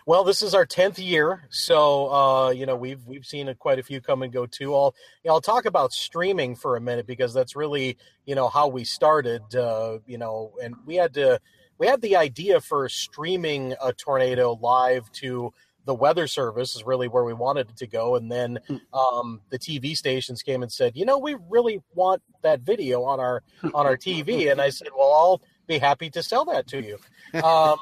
[0.04, 3.78] Well, this is our tenth year, so uh, you know we've we've seen a, quite
[3.78, 4.74] a few come and go too.
[4.74, 8.48] I'll you know, I'll talk about streaming for a minute because that's really you know
[8.48, 9.42] how we started.
[9.54, 11.40] Uh, you know, and we had to
[11.78, 15.52] we had the idea for streaming a tornado live to
[15.84, 18.76] the weather service is really where we wanted it to go and then hmm.
[18.94, 23.18] um, the tv stations came and said you know we really want that video on
[23.18, 23.42] our
[23.74, 26.98] on our tv and i said well i'll be happy to sell that to you
[27.42, 27.78] um,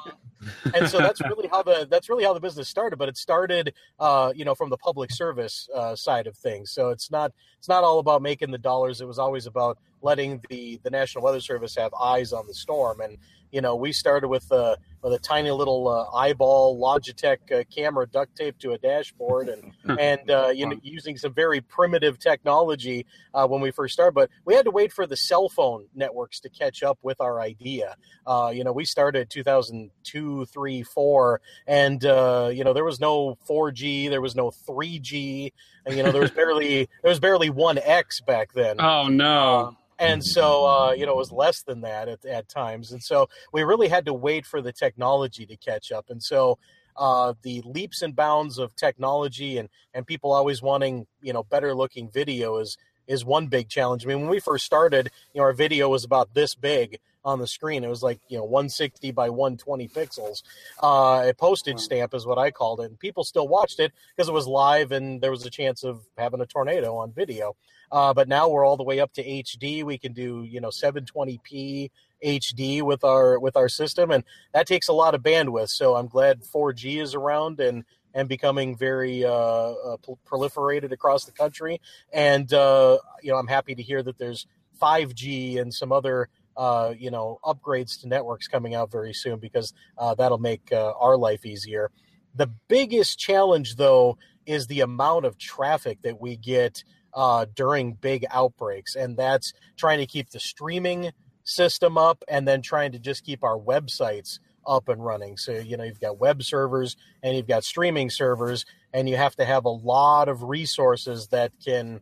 [0.73, 2.97] and so that's really how the that's really how the business started.
[2.97, 6.71] But it started, uh, you know, from the public service uh, side of things.
[6.71, 9.01] So it's not it's not all about making the dollars.
[9.01, 13.01] It was always about letting the the National Weather Service have eyes on the storm.
[13.01, 13.17] And
[13.51, 18.07] you know, we started with a with a tiny little uh, eyeball Logitech uh, camera
[18.07, 23.05] duct taped to a dashboard, and and uh, you know, using some very primitive technology
[23.33, 24.13] uh, when we first started.
[24.13, 27.41] But we had to wait for the cell phone networks to catch up with our
[27.41, 27.95] idea.
[28.25, 33.37] Uh, you know, we started 2002, three, four, and uh, you know, there was no
[33.49, 35.51] 4G, there was no 3G,
[35.85, 38.79] and you know, there was barely there was barely one X back then.
[38.79, 42.91] Oh no and so uh, you know it was less than that at, at times
[42.91, 46.57] and so we really had to wait for the technology to catch up and so
[46.97, 51.73] uh, the leaps and bounds of technology and and people always wanting you know better
[51.73, 54.05] looking video is is one big challenge.
[54.05, 57.39] I mean, when we first started, you know, our video was about this big on
[57.39, 57.83] the screen.
[57.83, 60.43] It was like you know 160 by 120 pixels.
[60.81, 62.85] Uh, a postage stamp is what I called it.
[62.85, 66.01] And people still watched it because it was live and there was a chance of
[66.17, 67.55] having a tornado on video.
[67.91, 69.83] Uh, but now we're all the way up to HD.
[69.83, 71.89] We can do you know 720p
[72.23, 75.69] HD with our with our system, and that takes a lot of bandwidth.
[75.69, 79.97] So I'm glad 4G is around and and becoming very uh, uh,
[80.29, 81.81] proliferated across the country.
[82.11, 84.47] And uh, you know, I'm happy to hear that there's
[84.81, 86.29] 5G and some other
[86.61, 90.93] uh, you know upgrades to networks coming out very soon because uh, that'll make uh,
[90.99, 91.89] our life easier.
[92.35, 96.83] The biggest challenge, though, is the amount of traffic that we get
[97.15, 101.11] uh, during big outbreaks, and that's trying to keep the streaming
[101.43, 105.37] system up and then trying to just keep our websites up and running.
[105.37, 109.35] So, you know, you've got web servers and you've got streaming servers, and you have
[109.37, 112.01] to have a lot of resources that can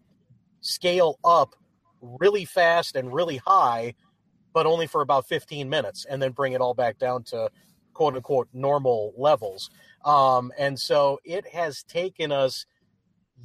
[0.60, 1.56] scale up
[2.02, 3.93] really fast and really high,
[4.53, 7.49] but only for about 15 minutes, and then bring it all back down to
[7.93, 9.69] quote unquote normal levels.
[10.05, 12.65] Um, and so it has taken us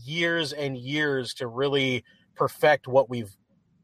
[0.02, 3.36] years and years to really perfect what we've,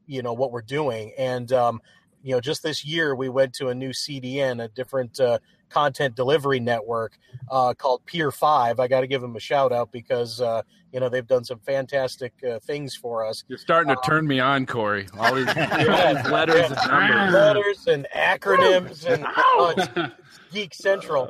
[0.07, 1.13] you know, what we're doing.
[1.17, 1.81] And, um,
[2.23, 5.39] you know, just this year we went to a new CDN, a different uh,
[5.71, 7.17] content delivery network
[7.49, 8.79] uh, called Peer5.
[8.79, 11.59] I got to give them a shout out because uh, you know they've done some
[11.59, 13.43] fantastic uh, things for us.
[13.47, 15.07] You're starting to turn me on, Kory.
[15.17, 17.33] All these, all these letters and numbers.
[17.33, 20.13] letters and acronyms and oh, it's
[20.51, 21.27] Geek Central.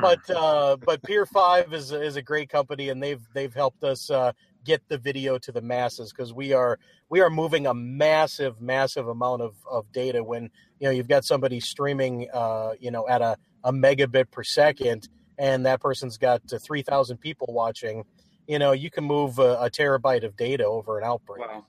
[0.00, 4.32] But uh, but Peer5 is is a great company, and they've they've helped us uh,
[4.64, 6.78] get the video to the masses because we are
[7.08, 10.44] we are moving a massive massive amount of, of data when
[10.78, 15.08] you know you've got somebody streaming uh, you know at a, a megabit per second
[15.38, 18.04] and that person's got uh, 3000 people watching
[18.46, 21.66] you know you can move a, a terabyte of data over an outbreak Wow.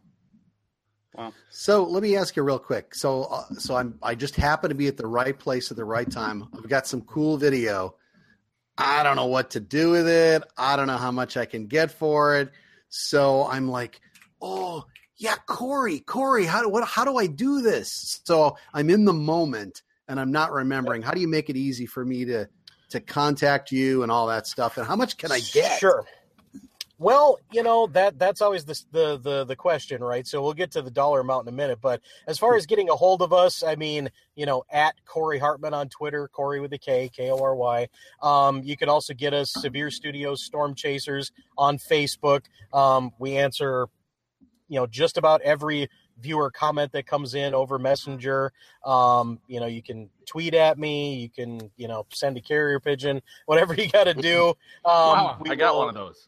[1.16, 1.34] Wow.
[1.50, 2.96] So let me ask you real quick.
[2.96, 5.86] So uh, so I'm I just happen to be at the right place at the
[5.86, 6.48] right time.
[6.56, 7.96] I've got some cool video.
[8.78, 10.44] I don't know what to do with it.
[10.58, 12.52] I don't know how much I can get for it.
[12.90, 14.02] So I'm like,
[14.42, 14.86] oh
[15.18, 18.22] yeah, Kory, Kory, how do what how do I do this?
[18.26, 21.02] So I'm in the moment and I'm not remembering.
[21.02, 22.48] How do you make it easy for me to
[22.90, 24.78] to contact you and all that stuff?
[24.78, 25.80] And how much can I get?
[25.80, 26.06] Sure.
[27.00, 30.26] Well, you know that that's always the, the the the question, right?
[30.26, 31.80] So we'll get to the dollar amount in a minute.
[31.82, 35.38] But as far as getting a hold of us, I mean, you know, at Kory
[35.40, 37.88] Hartman on Twitter, Kory with a K, K O R Y.
[38.22, 42.46] Um, you can also get us Severe Studios Storm Chasers on Facebook.
[42.72, 43.88] Um, we answer,
[44.70, 45.90] you know, just about every
[46.20, 48.52] viewer comment that comes in over Messenger.
[48.86, 52.80] Um, you know, you can tweet at me, you can, you know, send a carrier
[52.80, 54.54] pigeon, whatever you got to do.
[54.86, 56.28] Um, wow, I got will- one of those.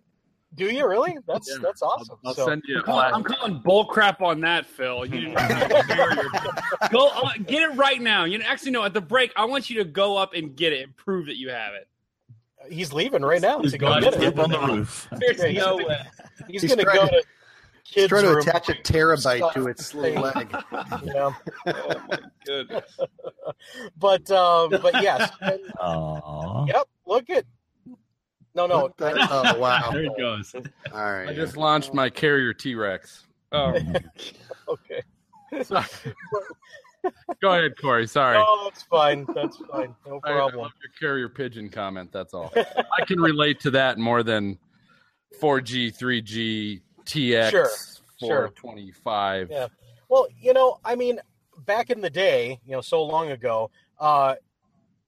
[0.56, 1.18] Do you really?
[1.28, 1.58] That's Yeah.
[1.62, 2.18] that's awesome.
[2.26, 5.06] I'll So- send you a I'm calling, I'm calling bull crap on that, Phil.
[5.06, 5.34] You
[6.92, 8.24] go uh, get it right now.
[8.26, 8.84] You know, actually, no.
[8.84, 11.38] At the break, I want you to go up and get it and prove that
[11.38, 11.88] you have it.
[12.74, 14.40] he's leaving right now He's to go got get it it.
[14.40, 15.08] on the roof.
[15.20, 16.02] There's Yeah, no gonna- way.
[16.48, 17.26] He's, He's going to trying go to- to He's
[17.86, 18.40] kids' trying to room.
[18.40, 20.54] attach a terabyte to its little leg.
[21.06, 21.36] You know?
[21.68, 22.98] Oh my goodness.
[23.98, 25.60] But um, but yes, and-
[26.68, 26.88] yep.
[27.06, 27.46] Look at
[28.56, 28.90] no no.
[28.98, 29.90] The- oh wow!
[29.94, 30.54] There it goes.
[30.56, 30.64] All
[31.12, 31.30] right.
[31.30, 33.26] I just launched my carrier T Rex.
[33.52, 33.74] Oh,
[34.68, 35.02] Okay.
[37.42, 38.08] Go ahead, Kory.
[38.08, 38.38] Sorry.
[38.40, 39.26] Oh, that's fine.
[39.36, 39.96] That's fine.
[40.08, 40.62] No I, I problem.
[40.64, 42.12] love your carrier pigeon comment.
[42.12, 42.52] That's all.
[42.56, 44.58] I can relate to that more than
[45.42, 47.70] 4G, 3G, TX, Sure,
[48.20, 48.28] sure.
[48.50, 49.50] 425.
[49.52, 49.68] Yeah.
[50.10, 51.20] Well, you know, I mean,
[51.66, 54.36] back in the day, you know, so long ago, uh,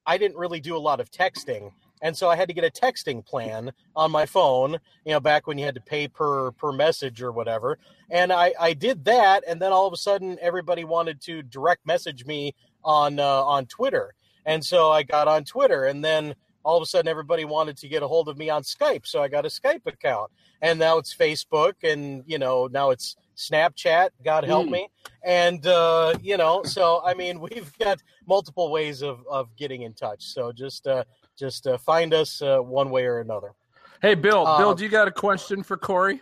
[0.06, 2.70] I didn't really do a lot of texting, and so I had to get a
[2.72, 4.78] texting plan on my phone.
[5.06, 7.78] You know, back when you had to pay per per message or whatever,
[8.10, 11.86] and I I did that, and then all of a sudden, everybody wanted to direct
[11.86, 14.14] message me on uh, on Twitter,
[14.46, 16.36] and so I got on Twitter, and then
[16.68, 19.22] all of a sudden, everybody wanted to get a hold of me on Skype, so
[19.22, 20.30] I got a Skype account,
[20.62, 24.10] and now it's Facebook, and you know, now it's Snapchat.
[24.24, 24.74] God help Hmm.
[24.74, 24.88] me
[25.24, 29.94] and uh, you know so i mean we've got multiple ways of, of getting in
[29.94, 31.04] touch so just uh,
[31.38, 33.54] just uh, find us uh, one way or another
[34.00, 34.46] Hey, Bill.
[34.46, 36.22] Uh, Bill, do you got a question for Kory?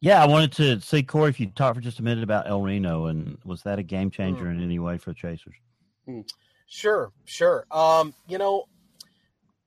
[0.00, 2.60] Yeah, I wanted to see Kory if you talk for just a minute about El
[2.60, 5.54] Reno and was that a game changer in any way for the Chasers?
[6.66, 8.64] sure sure um, you know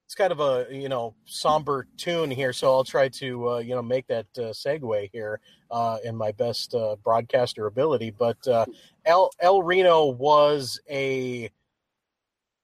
[0.08, 3.76] it's kind of a you know somber tune here so i'll try to uh, you
[3.76, 5.41] know make that uh, segue here
[5.72, 8.12] uh, in my best uh, broadcaster ability.
[8.12, 8.65] But uh,
[9.06, 11.50] el el reno was a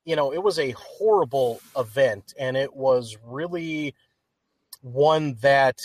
[0.06, 3.96] you know it was a horrible event and it was really
[4.82, 5.80] one that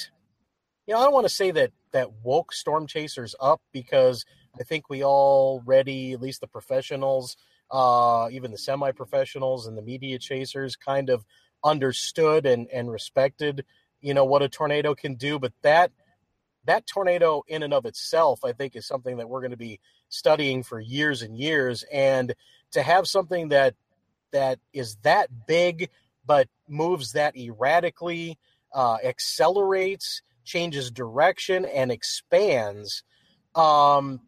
[0.87, 4.25] you know i don't want to say that that woke storm chasers up because
[4.59, 7.37] i think we already at least the professionals
[7.71, 11.25] uh, even the semi-professionals and the media chasers kind of
[11.65, 13.65] understood and, and respected
[14.01, 15.91] you know what a tornado can do but that
[16.65, 19.81] that tornado in and of itself i think is something that we're going to be
[20.09, 22.35] studying for years and years and
[22.71, 23.75] to have something that
[24.33, 25.89] that is that big
[26.27, 28.39] but moves that erratically
[28.75, 33.03] uh, accelerates changes direction and expands
[33.55, 34.21] um,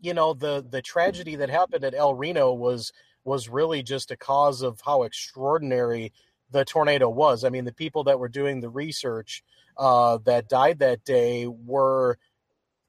[0.00, 2.92] you know the the tragedy that happened at El Reno was
[3.26, 6.12] was really just a cause of how extraordinary
[6.50, 7.44] the tornado was.
[7.44, 9.42] I mean, the people that were doing the research
[9.76, 12.18] uh, that died that day were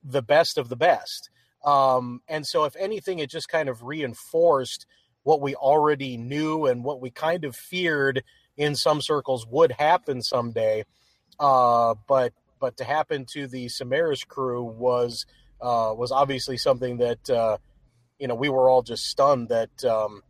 [0.04, 1.30] the best of the best.
[1.66, 4.86] Um, and so, if anything, it just kind of reinforced
[5.24, 8.24] what we already knew and what we kind of feared
[8.56, 10.86] in some circles would happen someday.
[11.40, 15.26] Uh, but but to happen to the Samaras crew was
[15.60, 17.58] uh, was obviously something that uh,
[18.20, 20.22] you know we were all just stunned that um,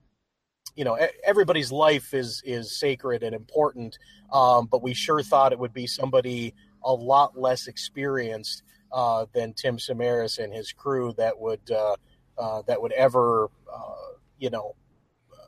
[0.77, 3.97] you know everybody's life is is sacred and important,
[4.31, 8.61] um, but we sure thought it would be somebody a lot less experienced
[8.91, 11.95] uh, than Tim Samaras and his crew that would uh,
[12.37, 14.75] uh, that would ever uh, you know,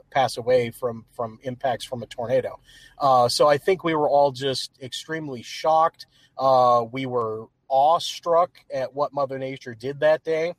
[0.10, 2.60] pass away from from impacts from a tornado.
[2.98, 6.08] Uh, so I think we were all just extremely shocked.
[6.40, 10.56] Uh, we were awestruck at what Mother Nature did that day,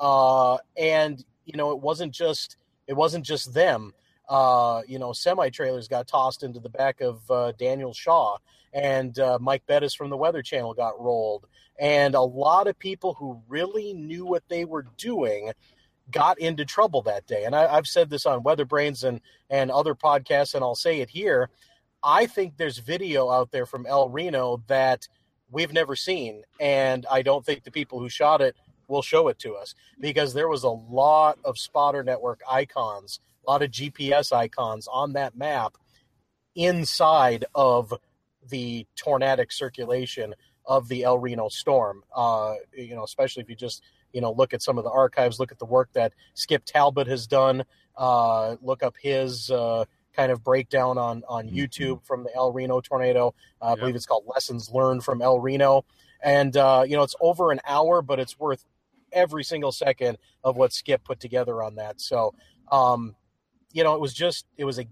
[0.00, 2.56] and you know it wasn't just
[2.88, 3.92] it wasn't just them.
[4.28, 8.36] Uh, you know, semi trailers got tossed into the back of uh, Daniel Shaw,
[8.72, 11.46] and uh, Mike Bettes from the Weather Channel got rolled,
[11.78, 15.52] and a lot of people who really knew what they were doing
[16.10, 17.44] got into trouble that day.
[17.44, 21.00] And I, have said this on Weather Brains and and other podcasts, and I'll say
[21.00, 21.50] it here.
[22.02, 25.08] I think there's video out there from El Reno that
[25.50, 28.56] we've never seen, and I don't think the people who shot it
[28.88, 33.50] will show it to us because there was a lot of spotter network icons, a
[33.50, 35.76] lot of GPS icons on that map
[36.54, 37.94] inside of
[38.46, 40.34] the tornadic circulation
[40.66, 42.02] of the El Reno storm.
[42.14, 43.82] Uh, you know, especially if you just
[44.12, 47.06] you know look at some of the archives, look at the work that Skip Talbot
[47.06, 47.64] has done,
[47.96, 51.56] uh, look up his uh, kind of breakdown on on mm-hmm.
[51.56, 53.34] YouTube from the El Reno tornado.
[53.62, 55.86] Uh, I believe it's called Lessons Learned from El Reno,
[56.22, 58.64] and uh, you know it's over an hour, but it's worth
[59.10, 61.98] every single second of what Skip put together on that.
[61.98, 62.34] So,
[62.70, 63.14] um,
[63.72, 64.86] you know, it was just it was a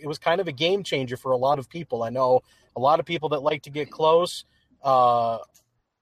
[0.00, 2.02] it was kind of a game changer for a lot of people.
[2.02, 2.42] I know
[2.76, 4.44] a lot of people that like to get close
[4.82, 5.38] uh,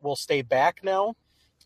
[0.00, 1.14] will stay back now,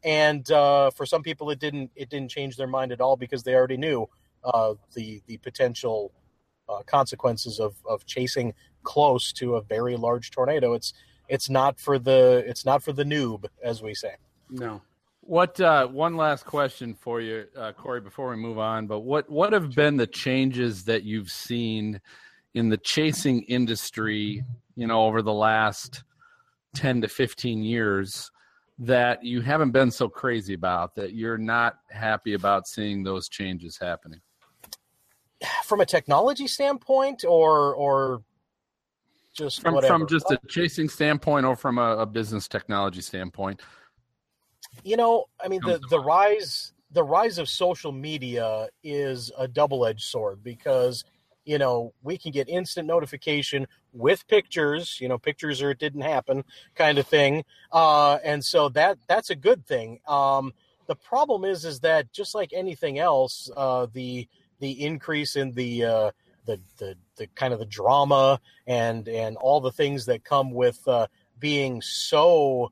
[0.02, 3.42] and uh, for some people it didn't it didn't change their mind at all because
[3.42, 4.08] they already knew
[4.44, 6.12] uh, the the potential
[6.68, 10.72] uh, consequences of of chasing close to a very large tornado.
[10.72, 10.92] It's
[11.28, 14.16] it's not for the it's not for the noob, as we say.
[14.50, 14.82] No.
[15.24, 18.86] What uh, one last question for you, uh, Kory, before we move on?
[18.86, 22.00] But what what have been the changes that you've seen
[22.54, 24.44] in the chasing industry?
[24.74, 26.02] You know, over the last
[26.74, 28.32] ten to fifteen years,
[28.80, 33.78] that you haven't been so crazy about that you're not happy about seeing those changes
[33.78, 34.20] happening
[35.64, 38.22] from a technology standpoint or or
[39.32, 43.60] just from, from just a chasing standpoint or from a, a, business technology standpoint
[44.84, 50.02] you know i mean the, the rise the rise of social media is a double-edged
[50.02, 51.04] sword because
[51.44, 56.02] you know we can get instant notification with pictures you know pictures or it didn't
[56.02, 59.98] happen kind of thing uh, and so that that's a good thing.
[60.06, 60.52] Um,
[60.86, 64.28] the problem is is that just like anything else uh, the
[64.60, 66.10] the increase in the uh,
[66.44, 70.86] the, the the kind of the drama and and all the things that come with
[70.86, 71.06] uh,
[71.38, 72.70] being so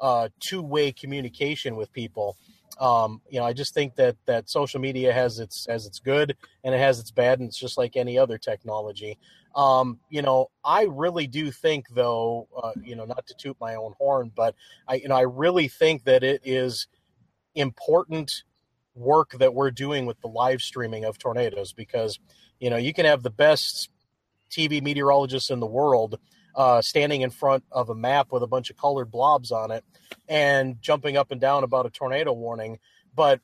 [0.00, 2.36] uh, two way communication with people
[2.80, 6.36] um, you know, I just think that that social media has its has its good
[6.62, 9.18] and it has its bad, and it's just like any other technology.
[9.54, 13.76] Um, you know, I really do think, though, uh, you know, not to toot my
[13.76, 14.56] own horn, but
[14.88, 16.88] I, you know, I really think that it is
[17.54, 18.42] important
[18.96, 22.18] work that we're doing with the live streaming of tornadoes because,
[22.58, 23.90] you know, you can have the best
[24.50, 26.18] TV meteorologists in the world
[26.56, 29.84] uh, standing in front of a map with a bunch of colored blobs on it
[30.28, 32.78] and jumping up and down about a tornado warning.
[33.14, 33.40] But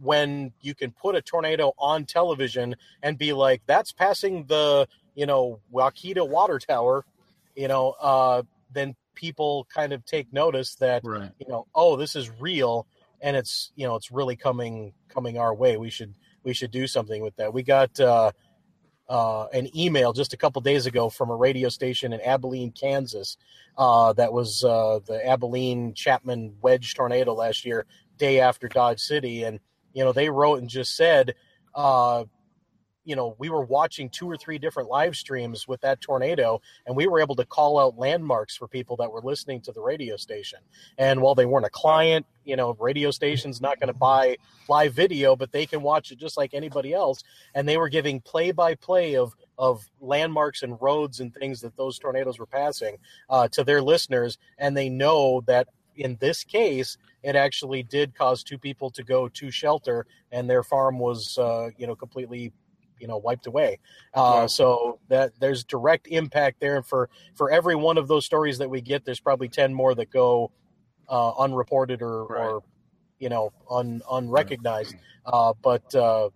[0.00, 5.26] when you can put a tornado on television and be like, that's passing the, you
[5.26, 7.04] know, Wakita water tower,
[7.56, 11.32] you know, uh, then people kind of take notice that, right.
[11.38, 12.86] you know, oh, this is real
[13.20, 15.76] and it's, you know, it's really coming, coming our way.
[15.76, 17.52] We should, we should do something with that.
[17.52, 18.30] We got, uh,
[19.08, 23.36] uh, an email just a couple days ago from a radio station in Abilene, Kansas.
[23.76, 27.86] Uh, that was uh, the Abilene Chapman wedge tornado last year,
[28.18, 29.60] day after Dodge City, and
[29.92, 31.34] you know they wrote and just said,
[31.74, 32.24] uh,
[33.08, 36.94] you know, we were watching two or three different live streams with that tornado, and
[36.94, 40.18] we were able to call out landmarks for people that were listening to the radio
[40.18, 40.58] station.
[40.98, 44.36] And while they weren't a client, you know, radio station's not going to buy
[44.68, 47.24] live video, but they can watch it just like anybody else.
[47.54, 51.78] And they were giving play by play of of landmarks and roads and things that
[51.78, 52.98] those tornadoes were passing
[53.30, 55.66] uh, to their listeners, and they know that
[55.96, 60.62] in this case, it actually did cause two people to go to shelter, and their
[60.62, 62.52] farm was, uh, you know, completely
[63.00, 63.78] you know wiped away.
[64.14, 66.76] Uh, So that there's direct impact there.
[66.76, 69.94] And for for every one of those stories that we get, there's probably ten more
[69.94, 70.50] that go
[71.08, 72.46] uh, unreported or, right.
[72.46, 72.62] or
[73.18, 74.94] you know un, unrecognized.
[75.26, 76.30] Uh, but uh,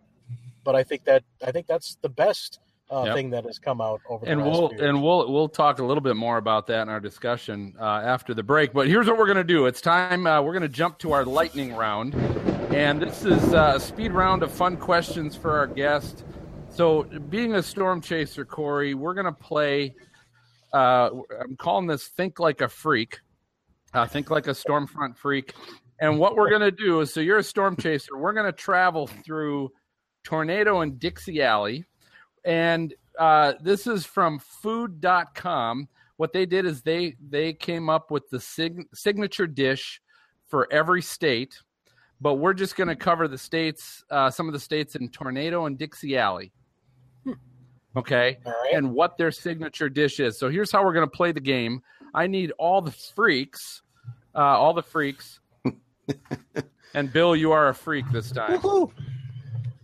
[0.64, 2.60] but I think that I think that's the best.
[2.90, 3.14] Uh, yep.
[3.14, 6.14] thing that has come out over and we'll and we'll we'll talk a little bit
[6.14, 8.74] more about that in our discussion uh, after the break.
[8.74, 9.64] But here's what we're going to do.
[9.64, 10.26] It's time.
[10.26, 12.14] Uh, we're going to jump to our lightning round,
[12.70, 16.22] and this is uh, a speed round of fun questions for our guest.
[16.72, 19.94] So, being a storm chaser, Kory, we're going to play.
[20.72, 21.10] Uh,
[21.40, 23.20] I'm calling this "Think Like a Freak."
[23.94, 25.54] Uh, think like a stormfront freak.
[26.00, 28.16] And what we're going to do is, so you're a storm chaser.
[28.16, 29.70] We're going to travel through
[30.24, 31.84] Tornado and Dixie Alley.
[32.44, 35.88] And uh, this is from food.com.
[36.16, 40.00] What they did is they they came up with the sig- signature dish
[40.46, 41.58] for every state,
[42.20, 45.66] but we're just going to cover the states, uh, some of the states in Tornado
[45.66, 46.52] and Dixie Alley.
[47.96, 48.70] Okay, right.
[48.74, 50.38] and what their signature dish is.
[50.38, 51.82] So here's how we're going to play the game.
[52.14, 53.82] I need all the freaks,
[54.34, 55.40] uh, all the freaks,
[56.94, 58.60] and Bill, you are a freak this time.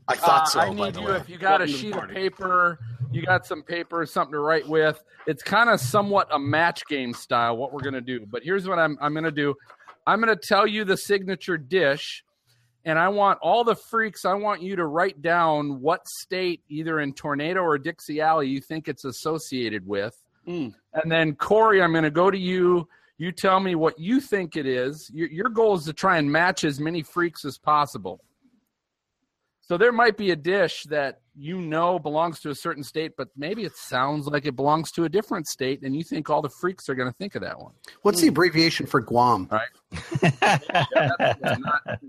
[0.09, 0.61] I thought Uh, so.
[0.61, 1.17] I need you way.
[1.17, 2.79] if you got a Welcome to the sheet of paper,
[3.13, 5.03] you got some paper, something to write with.
[5.27, 7.57] It's kind of somewhat a match game style.
[7.59, 9.55] What we're gonna do, but here's what I'm I'm gonna do.
[10.07, 12.25] I'm gonna tell you the signature dish,
[12.85, 14.25] and I want all the freaks.
[14.25, 18.61] I want you to write down what state, either in Tornado or Dixie Alley, you
[18.61, 20.17] think it's associated with.
[20.47, 20.75] Mm.
[20.95, 22.89] And then Kory, I'm gonna go to you.
[23.19, 25.11] You tell me what you think it is.
[25.13, 28.21] Your, your goal is to try and match as many freaks as possible.
[29.61, 33.29] So there might be a dish that you know belongs to a certain state, but
[33.37, 36.49] maybe it sounds like it belongs to a different state, and you think all the
[36.49, 37.75] freaks are going to think of that one.
[38.01, 39.47] What's the abbreviation for Guam?
[40.23, 42.01] Not-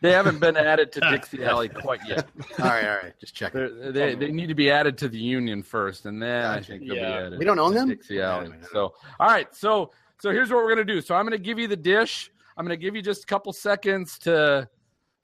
[0.00, 2.28] they haven't been added to Dixie Alley quite yet.
[2.58, 3.12] all right, all right.
[3.20, 3.52] Just check.
[3.52, 6.82] They're- They, they need to be added to the Union first, and then I think
[6.86, 7.38] they'll be added.
[7.38, 7.88] We don't own to them?
[7.88, 8.50] Dixie Alley.
[8.72, 9.54] So, all right.
[9.54, 11.00] So, so here's what we're gonna do.
[11.00, 12.30] So I'm gonna give you the dish.
[12.56, 14.68] I'm gonna give you just a couple seconds to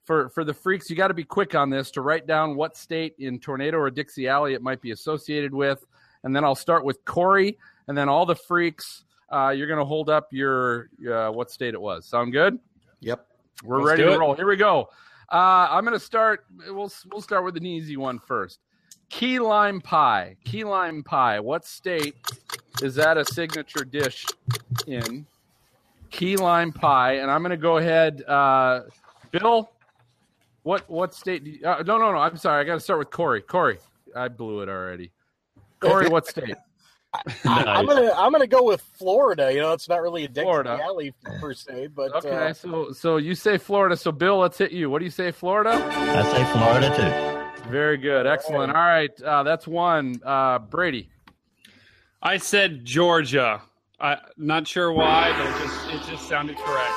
[0.05, 0.89] for for the freaks.
[0.89, 3.89] You got to be quick on this to write down what state in Tornado or
[3.91, 5.85] Dixie Alley it might be associated with,
[6.23, 7.57] and then I'll start with Kory,
[7.87, 9.03] and then all the freaks.
[9.29, 12.05] Uh, you're gonna hold up your uh, what state it was.
[12.05, 12.57] Sound good?
[13.01, 13.27] Yep.
[13.63, 14.19] We're Let's ready to it.
[14.19, 14.35] roll.
[14.35, 14.89] Here we go.
[15.31, 16.45] Uh, I'm going to start.
[16.67, 18.59] We'll we'll start with an easy one first.
[19.09, 20.35] Key lime pie.
[20.43, 21.39] Key lime pie.
[21.39, 22.15] What state
[22.81, 24.25] is that a signature dish
[24.85, 25.25] in?
[26.11, 27.13] Key lime pie.
[27.13, 28.23] And I'm going to go ahead.
[28.23, 28.81] Uh,
[29.31, 29.71] Bill,
[30.63, 31.43] what what state?
[31.43, 32.17] Do you, uh, no, no, no.
[32.17, 32.61] I'm sorry.
[32.61, 33.41] I got to start with Kory.
[33.41, 33.79] Kory,
[34.15, 35.11] I blew it already.
[35.79, 36.55] Kory, what state?
[37.45, 39.51] I, I'm gonna I'm gonna go with Florida.
[39.53, 40.79] You know, it's not really a Dixie Florida.
[40.81, 43.95] Alley per se, but Okay, uh, so so you say Florida.
[43.97, 44.89] So Bill, let's hit you.
[44.89, 45.71] What do you say, Florida?
[45.71, 47.69] I say Florida too.
[47.69, 48.25] Very good.
[48.25, 48.71] Excellent.
[48.71, 49.21] All right.
[49.21, 50.21] Uh, that's one.
[50.23, 51.09] Uh, Brady.
[52.21, 53.61] I said Georgia.
[53.99, 56.93] I not sure why, but it just it just sounded correct.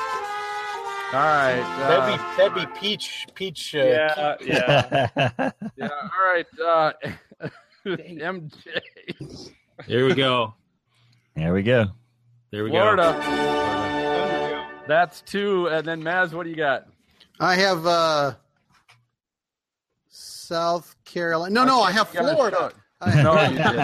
[1.13, 1.61] All right.
[1.77, 3.75] that'd be Uh, that'd be peach peach.
[3.75, 5.51] Uh, Yeah, yeah.
[5.75, 5.89] yeah.
[5.89, 6.45] All right.
[6.63, 6.93] Uh,
[7.85, 9.51] MJ.
[9.87, 10.53] Here we go.
[11.35, 11.85] There we go.
[12.51, 14.67] There we go Florida.
[14.87, 15.67] That's two.
[15.67, 16.87] And then Maz, what do you got?
[17.39, 18.33] I have uh,
[20.09, 21.53] South Carolina.
[21.53, 22.71] No, no, I have Florida.
[22.99, 23.79] I- No, you didn't.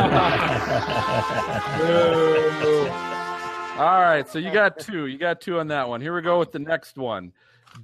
[3.80, 4.28] All right.
[4.30, 5.06] So you got two.
[5.08, 6.02] You got two on that one.
[6.02, 7.32] Here we go with the next one.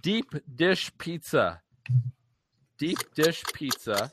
[0.01, 1.61] Deep dish pizza.
[2.83, 4.11] Deep dish pizza.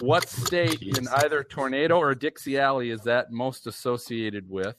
[0.00, 4.76] What state in either Tornado or Dixie Alley is that most associated with?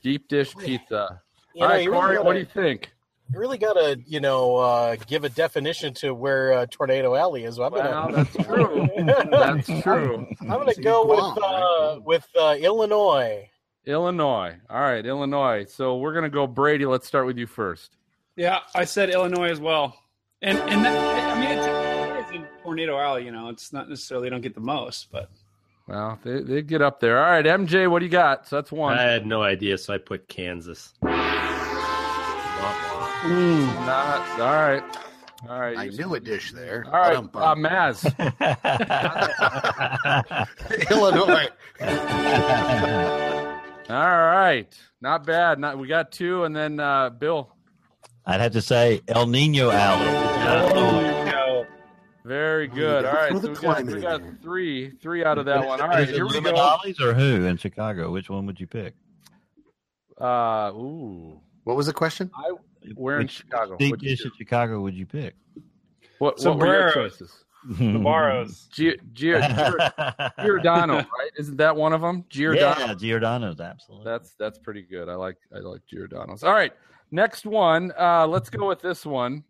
[0.00, 1.20] Deep dish pizza.
[1.52, 2.92] you All know, right, you really Kory, gotta, what do you think?
[3.32, 7.58] you really gotta you know uh, give a definition to where uh, Tornado Alley is.
[7.58, 9.26] I'm Well, gonna that's true.
[9.32, 10.26] That's true.
[10.42, 11.98] I'm gonna go Guam, with uh, right?
[12.04, 13.50] with uh, Illinois.
[13.84, 14.54] Illinois.
[14.70, 15.64] All right, Illinois.
[15.68, 16.86] So we're gonna go Brady.
[16.86, 17.96] Let's start with you first.
[18.36, 19.96] Yeah, I said Illinois as well.
[20.42, 21.79] And and that, I mean, it's, it's in
[22.62, 23.24] Tornado Alley.
[23.24, 25.28] You know, it's not necessarily don't get the most, but
[25.86, 27.22] Well, they, they get up there.
[27.22, 28.46] All right, MJ, what do you got?
[28.48, 28.98] So that's one.
[28.98, 30.94] I had no idea, so I put Kansas.
[31.02, 31.16] Wah, wah.
[33.86, 34.82] Not, all right.
[35.48, 35.76] All right.
[35.76, 36.84] I you- knew a dish there.
[36.86, 37.64] All right, Ba-dum-bum.
[37.64, 38.04] uh, Maz.
[40.90, 41.48] Illinois.
[43.88, 44.72] All right.
[45.00, 45.58] Not bad.
[45.58, 47.50] Not we got two, and then uh, Bill.
[48.26, 50.04] I'd have to say El Nino Alley.
[50.04, 51.19] there you go.
[52.24, 53.04] Very good.
[53.04, 53.32] All right.
[53.40, 55.80] So we got, we got three, three out of that one.
[55.80, 56.08] All right.
[56.08, 56.40] Here we go.
[56.40, 58.10] Lou Malnati's or who in Chicago?
[58.10, 58.94] Which one would you pick?
[60.20, 61.40] Uh, ooh.
[61.64, 62.30] What was the question?
[62.94, 63.76] We're in Chicago.
[63.76, 65.34] Deep What'd you dish in Chicago would you pick?
[66.18, 67.44] What, what were your choices?
[67.78, 68.68] Navarro's.
[68.72, 69.42] Gi- Gi- Gi-
[70.42, 71.30] Giordano, right?
[71.38, 72.24] Isn't that one of them?
[72.30, 72.86] Giordano.
[72.86, 74.04] Yeah, Giordano's absolutely.
[74.10, 75.08] That's that's pretty good.
[75.10, 76.42] I like I like Giordano's.
[76.42, 76.72] All right,
[77.10, 77.92] next one.
[77.98, 79.44] Uh, let's go with this one.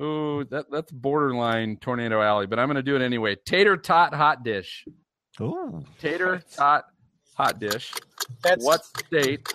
[0.00, 3.36] Ooh, that that's borderline tornado alley, but I'm going to do it anyway.
[3.44, 4.84] Tater tot hot dish.
[5.40, 5.84] Ooh.
[6.00, 6.84] Tater tot
[7.36, 7.92] hot dish.
[8.42, 9.52] That's What state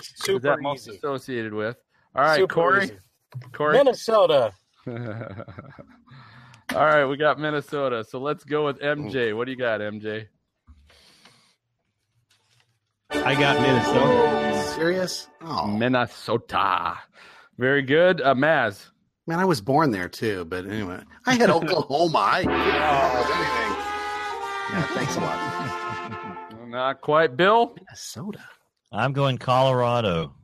[0.00, 0.96] is super that most easy.
[0.96, 1.76] associated with?
[2.14, 2.84] All right, Super Kory.
[2.84, 2.96] easy.
[3.52, 3.72] Kory.
[3.76, 4.52] Minnesota.
[4.86, 4.94] All
[6.86, 8.04] right, we got Minnesota.
[8.04, 9.36] So let's go with MJ.
[9.36, 10.26] What do you got, MJ?
[13.10, 14.62] I got Minnesota.
[14.74, 15.28] Serious?
[15.42, 16.98] Oh, Minnesota.
[17.58, 18.20] Very good.
[18.20, 18.86] Uh, Maz.
[19.26, 22.18] Man, I was born there too, but anyway, I had Oklahoma.
[22.18, 23.70] I anything.
[24.72, 26.66] Yeah, thanks a lot.
[26.68, 27.74] Not quite, Bill.
[27.76, 28.40] Minnesota.
[28.92, 30.34] I'm going Colorado.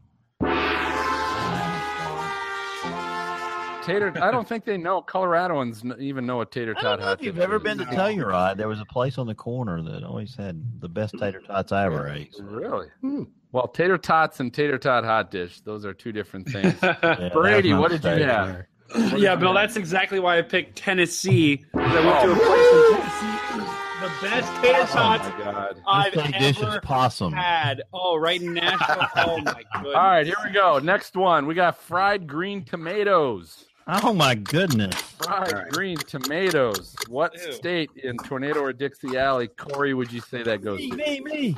[3.87, 4.13] Tater.
[4.21, 6.85] I don't think they know Coloradoans even know a tater tot.
[6.85, 7.63] I don't know hot if you've ever is.
[7.63, 8.57] been to Telluride.
[8.57, 11.87] There was a place on the corner that always had the best tater tots I
[11.87, 12.35] ever ate.
[12.41, 12.89] Really?
[13.01, 13.23] Hmm.
[13.53, 16.75] Well, tater tots and tater tot hot dish, those are two different things.
[16.83, 18.49] Yeah, Brady, what did you have?
[18.49, 18.69] there.
[19.17, 21.59] yeah, Bill, that's exactly why I picked Tennessee.
[21.73, 22.97] 'cause I went to a place in oh.
[23.01, 23.73] Tennessee.
[23.99, 25.83] The best tater Oh tots my god!
[25.89, 27.33] I've This state dish is ever possum.
[27.33, 27.83] had.
[27.95, 29.07] Oh, right in Nashville.
[29.17, 29.95] Oh my goodness.
[29.97, 30.79] All right, here we go.
[30.79, 31.47] Next one.
[31.47, 33.65] We got fried green tomatoes.
[33.89, 34.95] Oh my goodness!
[34.95, 35.73] Fried All right.
[35.73, 36.95] green tomatoes.
[37.09, 37.53] What Ew.
[37.53, 40.97] state in Tornado or Dixie Alley, Kory, would you say that goes Me, to?
[40.97, 41.57] me, me.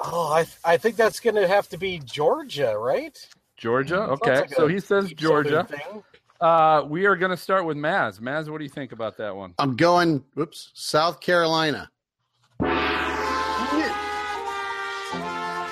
[0.00, 3.18] Oh, I I think that's going to have to be Georgia, right?
[3.56, 4.00] Georgia?
[4.02, 5.66] Okay, like so he says Georgia.
[6.40, 8.20] Uh, we are going to start with Maz.
[8.20, 9.54] Maz, what do you think about that one?
[9.58, 10.22] I'm going.
[10.34, 11.90] Whoops, South Carolina.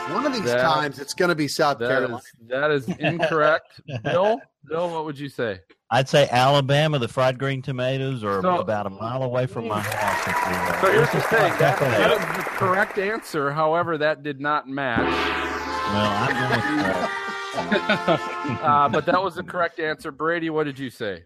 [0.08, 2.16] One of these That- times, it's going to be South That Carolina.
[2.16, 3.80] is that is incorrect.
[4.02, 5.60] Bill, Bill, what would you say?
[5.90, 6.98] I'd say Alabama.
[6.98, 10.26] The fried green tomatoes are So- about a mile away from my house.
[10.26, 11.52] If you're, So here's the thing.
[11.58, 12.38] That, that that out.
[12.38, 13.52] is the correct answer.
[13.52, 14.98] However, that did not match.
[15.00, 17.12] Well, I'm going with that.
[17.56, 20.12] Uh, but that was the correct answer.
[20.12, 21.24] Brady, what did you say?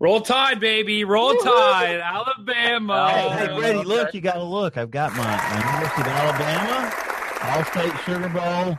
[0.00, 1.04] Roll Tide, baby.
[1.04, 2.00] Roll Tide.
[2.00, 3.10] Alabama.
[3.10, 3.86] Hey, hey, Brady, okay.
[3.88, 4.78] look, you got to look.
[4.78, 6.92] I've got my, my University of Alabama,
[7.42, 8.78] All State Sugar Bowl,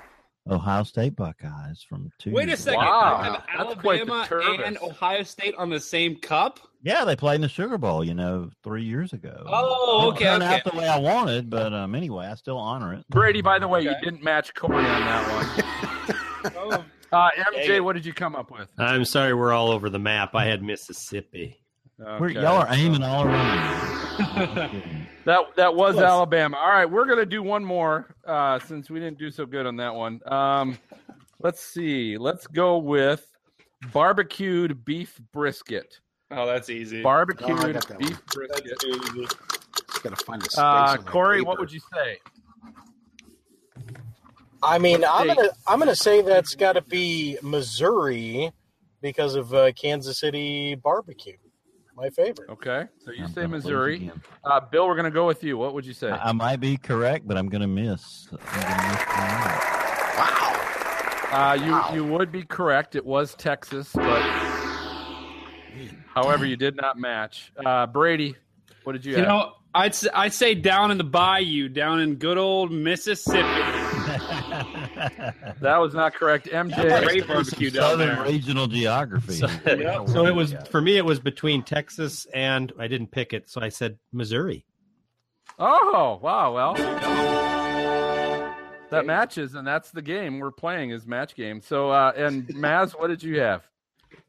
[0.49, 2.31] Ohio State Buckeyes from two.
[2.31, 2.81] Wait a second.
[2.81, 2.89] ago.
[2.89, 3.17] Wow.
[3.17, 6.59] You have That's quite the Alabama and Ohio State on the same cup?
[6.83, 9.43] Yeah, they played in the Sugar Bowl, you know, three years ago.
[9.47, 10.55] Oh, Didn't okay, turn okay.
[10.55, 13.05] out the way I wanted, but um, anyway, I still honor it.
[13.09, 16.15] Brady, by the way, you didn't match Kory on that one.
[16.57, 18.67] Oh, Uh, Dang MJ, what did you come up with?
[18.77, 20.35] I'm sorry, we're all over the map.
[20.35, 21.59] I had Mississippi.
[21.97, 23.81] We're, y'all are aiming all around.
[25.25, 26.05] That that was Close.
[26.05, 26.55] Alabama.
[26.57, 29.75] All right, we're gonna do one more uh, since we didn't do so good on
[29.77, 30.19] that one.
[30.27, 30.77] Um,
[31.39, 32.15] let's see.
[32.19, 33.25] Let's go with
[33.91, 35.99] barbecued beef brisket.
[36.29, 37.01] oh, that's easy.
[37.01, 38.83] Barbecued Oh, that beef That's brisket.
[38.85, 39.25] easy.
[39.87, 40.59] Just got to find a space.
[40.59, 41.47] Uh, on Kory, paper.
[41.47, 42.19] what would you say?
[44.61, 45.37] I mean, I'm State.
[45.37, 48.51] gonna I'm gonna say that's got to be Missouri
[49.01, 51.37] because of uh, Kansas City barbecue.
[51.95, 52.49] My favorite.
[52.49, 54.11] Okay, so you I'm say Missouri.
[54.43, 55.57] Uh, Bill, we're gonna go with you.
[55.57, 56.09] What would you say?
[56.09, 58.27] I, I might be correct, but I'm going to miss.
[58.31, 59.05] I'm gonna miss.
[60.17, 61.31] Wow.
[61.31, 61.91] Uh, you Wow.
[61.93, 62.95] you would be correct.
[62.95, 64.21] It was Texas, but
[66.13, 67.51] however, you did not match.
[67.65, 68.35] Uh, Brady,
[68.83, 69.27] what did you, You have?
[69.27, 73.39] know, I'd s- I'd say down in the bayou, down in good old Mississippi.
[75.61, 76.47] That was not correct.
[76.47, 78.23] MJ, Great barbecue down Southern there.
[78.25, 79.33] regional geography.
[79.35, 79.47] So,
[80.07, 80.97] so it was for me.
[80.97, 84.65] It was between Texas and I didn't pick it, so I said Missouri.
[85.59, 86.53] Oh wow!
[86.53, 86.73] Well,
[88.89, 91.61] that matches, and that's the game we're playing is match game.
[91.61, 93.63] So, uh, and Maz, what did you have?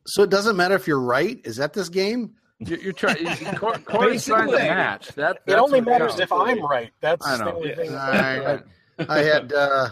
[0.07, 1.41] So it doesn't matter if you're right.
[1.45, 2.35] Is that this game?
[2.59, 3.27] You, you're trying.
[3.57, 5.09] Cor- Kory's trying to match.
[5.17, 6.91] That It only matters if I'm right.
[7.01, 7.57] That's I the know.
[7.57, 7.91] only thing.
[7.91, 8.63] All right.
[9.09, 9.91] I had uh, Lo-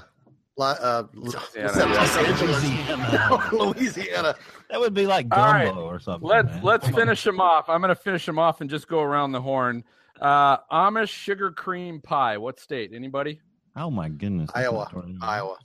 [0.59, 1.85] uh, what's that, yeah.
[1.85, 3.49] Los Angeles, Louisiana.
[3.53, 4.35] Louisiana.
[4.71, 5.67] that would be like All right.
[5.67, 6.29] gumbo or something.
[6.29, 6.63] Let's man.
[6.63, 7.69] let's finish them off.
[7.69, 9.85] I'm going to finish them off and just go around the horn.
[10.21, 12.39] Uh, Amish sugar cream pie.
[12.39, 12.93] What state?
[12.95, 13.41] Anybody?
[13.77, 14.51] Oh my goodness!
[14.55, 14.89] Iowa.
[15.21, 15.57] Iowa.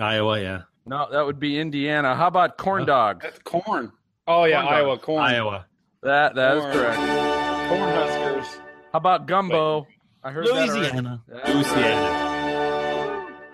[0.00, 2.16] Iowa, yeah, No, that would be Indiana.
[2.16, 3.22] How about corn dogs?
[3.22, 3.92] That's corn.
[4.26, 4.74] Oh yeah, Corn dog.
[4.74, 5.22] Iowa corn.
[5.24, 5.66] Iowa.
[6.02, 6.74] That that is Corn.
[6.74, 6.96] correct.
[7.68, 8.60] Corn Huskers.
[8.92, 9.86] How about gumbo?
[10.24, 10.68] I heard that.
[10.68, 11.22] Louisiana.
[11.28, 11.52] Yeah.
[11.52, 12.23] Louisiana.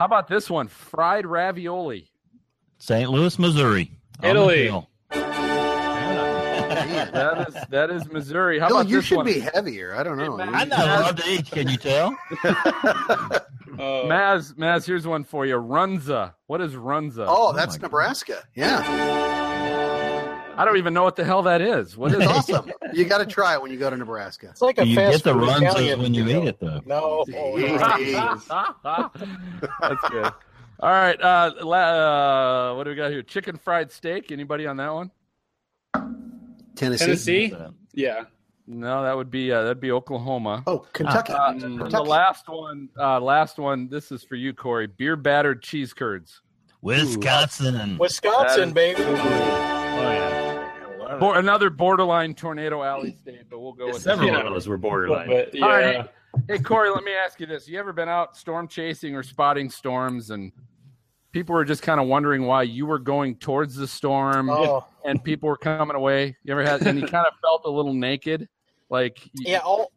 [0.01, 0.67] How about this one?
[0.67, 2.11] Fried ravioli.
[2.79, 3.11] St.
[3.11, 3.91] Louis, Missouri.
[4.23, 4.65] Italy.
[4.65, 4.89] hill.
[7.11, 8.59] That is that is Missouri.
[8.59, 9.27] How Bill, about you this should one?
[9.27, 9.95] be heavier.
[9.95, 10.41] I don't know.
[10.41, 11.51] I know love to eat.
[11.51, 12.17] Can you tell?
[12.45, 12.49] Oh,
[14.09, 15.57] Maz, Maz, here's one for you.
[15.57, 16.33] Runza.
[16.47, 17.27] What is Runza?
[17.29, 18.43] oh, that's oh my Nebraska.
[18.55, 18.81] Yeah,
[20.61, 21.97] I don't even know what the hell that is.
[21.97, 22.71] What is awesome.
[22.93, 24.49] You got to try it when you go to Nebraska.
[24.51, 26.43] It's like a you fast get the food runs when you meal.
[26.43, 26.83] eat it, though.
[26.85, 27.25] No,
[29.81, 30.33] That's good.
[30.81, 31.19] All right.
[31.19, 33.23] Uh, la- uh, what do we got here?
[33.23, 34.31] Chicken fried steak.
[34.33, 35.11] Anybody on that one?
[36.77, 37.05] Tennessee.
[37.07, 37.55] Tennessee.
[37.95, 38.25] Yeah.
[38.67, 40.63] No, that would be uh, that'd be Oklahoma.
[40.67, 41.33] Oh, Kentucky.
[41.33, 41.55] Uh,
[41.89, 43.89] the last one, uh, last one.
[43.89, 44.87] This is for you, Kory.
[44.87, 46.43] Beer battered cheese curds.
[46.83, 47.97] Wisconsin.
[47.99, 49.03] Wisconsin, baby.
[49.03, 50.39] Oh yeah.
[51.19, 54.47] Bo- another borderline tornado alley state, but we'll go with Several that.
[54.47, 55.29] of those were borderline.
[55.29, 55.65] But, yeah.
[55.65, 56.09] All right.
[56.49, 59.69] Hey, Kory, let me ask you this: You ever been out storm chasing or spotting
[59.71, 60.31] storms?
[60.31, 60.53] And
[61.33, 65.23] people were just kind of wondering why you were going towards the storm, Oh, and
[65.25, 66.37] people were coming away.
[66.45, 66.83] You ever had?
[66.87, 68.49] And you kind of felt a little naked,
[68.91, 69.91] like you, yeah, all,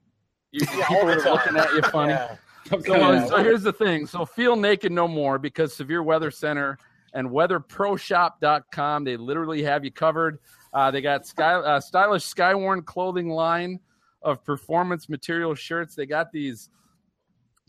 [0.51, 2.13] you, yeah, people all were looking at you funny.
[2.13, 2.35] Yeah.
[2.69, 4.07] So, so here's the thing.
[4.07, 6.77] So feel naked no more because Severe Weather Center
[7.13, 10.39] and weatherproshop.com, they literally have you covered.
[10.73, 13.79] Uh, they got sky, uh, stylish Skywarn clothing line
[14.21, 15.95] of performance material shirts.
[15.95, 16.69] They got these.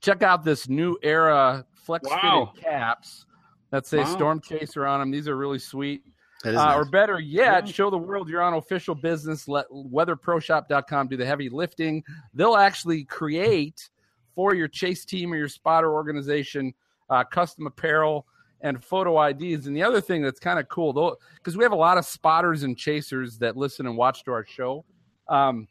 [0.01, 2.53] Check out this new era flex fitted Wow.
[2.61, 3.27] caps
[3.71, 4.05] that say Wow.
[4.15, 5.11] Storm Chaser on them.
[5.11, 6.03] These are really sweet.
[6.45, 6.77] Uh, nice.
[6.77, 7.73] or better yet, Yeah.
[7.73, 9.49] show the world you're on official business.
[9.49, 12.05] Let weatherproshop.com do the heavy lifting.
[12.35, 13.89] They'll actually create
[14.35, 16.75] for your chase team or your spotter organization
[17.09, 18.27] uh, custom apparel
[18.65, 19.67] and photo IDs.
[19.67, 22.07] And the other thing that's kind of cool, though, because we have a lot of
[22.07, 24.85] spotters and chasers that listen and watch to our show,
[25.29, 25.69] um,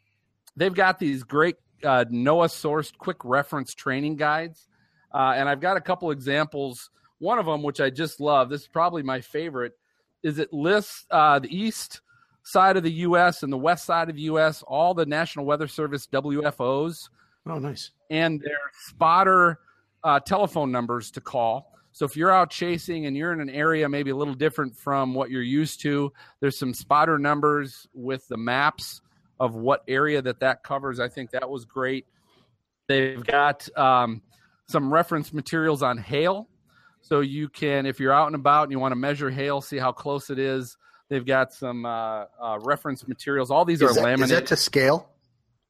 [0.56, 4.68] they've got these great uh, NOAA sourced quick reference training guides.
[5.12, 6.90] Uh, and I've got a couple examples.
[7.18, 9.72] One of them, which I just love, this is probably my favorite,
[10.22, 12.00] is it lists uh, the east
[12.44, 13.42] side of the U.S.
[13.42, 17.08] and the west side of the U.S., all the National Weather Service WFOs
[17.46, 17.90] oh, nice.
[18.10, 19.58] and their spotter
[20.04, 21.73] uh, telephone numbers to call.
[21.94, 25.14] So if you're out chasing and you're in an area maybe a little different from
[25.14, 29.00] what you're used to, there's some spotter numbers with the maps
[29.38, 30.98] of what area that that covers.
[30.98, 32.06] I think that was great.
[32.88, 34.22] They've got um,
[34.68, 36.48] some reference materials on hail.
[37.00, 39.78] So you can, if you're out and about and you want to measure hail, see
[39.78, 40.76] how close it is.
[41.10, 43.52] They've got some uh, uh, reference materials.
[43.52, 44.24] All these Is are that, laminated.
[44.24, 45.10] is that to scale?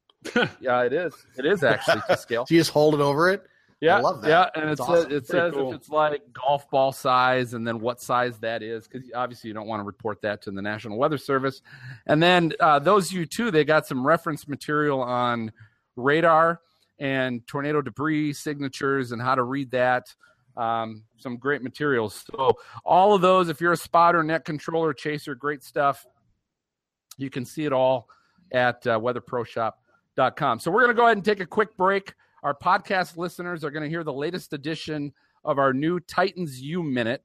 [0.59, 1.13] yeah, it is.
[1.37, 2.45] It is actually to scale.
[2.45, 3.45] Do you just hold it over it?
[3.81, 4.29] Yeah, I love that.
[4.29, 5.11] Yeah, and it That's says awesome.
[5.11, 5.69] it says cool.
[5.69, 9.53] if it's like golf ball size, and then what size that is, because obviously you
[9.53, 11.61] don't want to report that to the National Weather Service.
[12.07, 15.51] And then uh, those you too, they got some reference material on
[15.97, 16.61] radar
[16.99, 20.13] and tornado debris signatures and how to read that.
[20.55, 22.23] Um, some great materials.
[22.31, 22.53] So
[22.85, 26.05] all of those, if you're a spotter, net controller, chaser, great stuff.
[27.17, 28.07] You can see it all
[28.53, 30.59] at uh, weatherproshop.com.
[30.59, 32.13] So we're going to go ahead and take a quick break.
[32.45, 36.83] Our podcast listeners are going to hear the latest edition of our new Titans U
[36.83, 37.23] Minute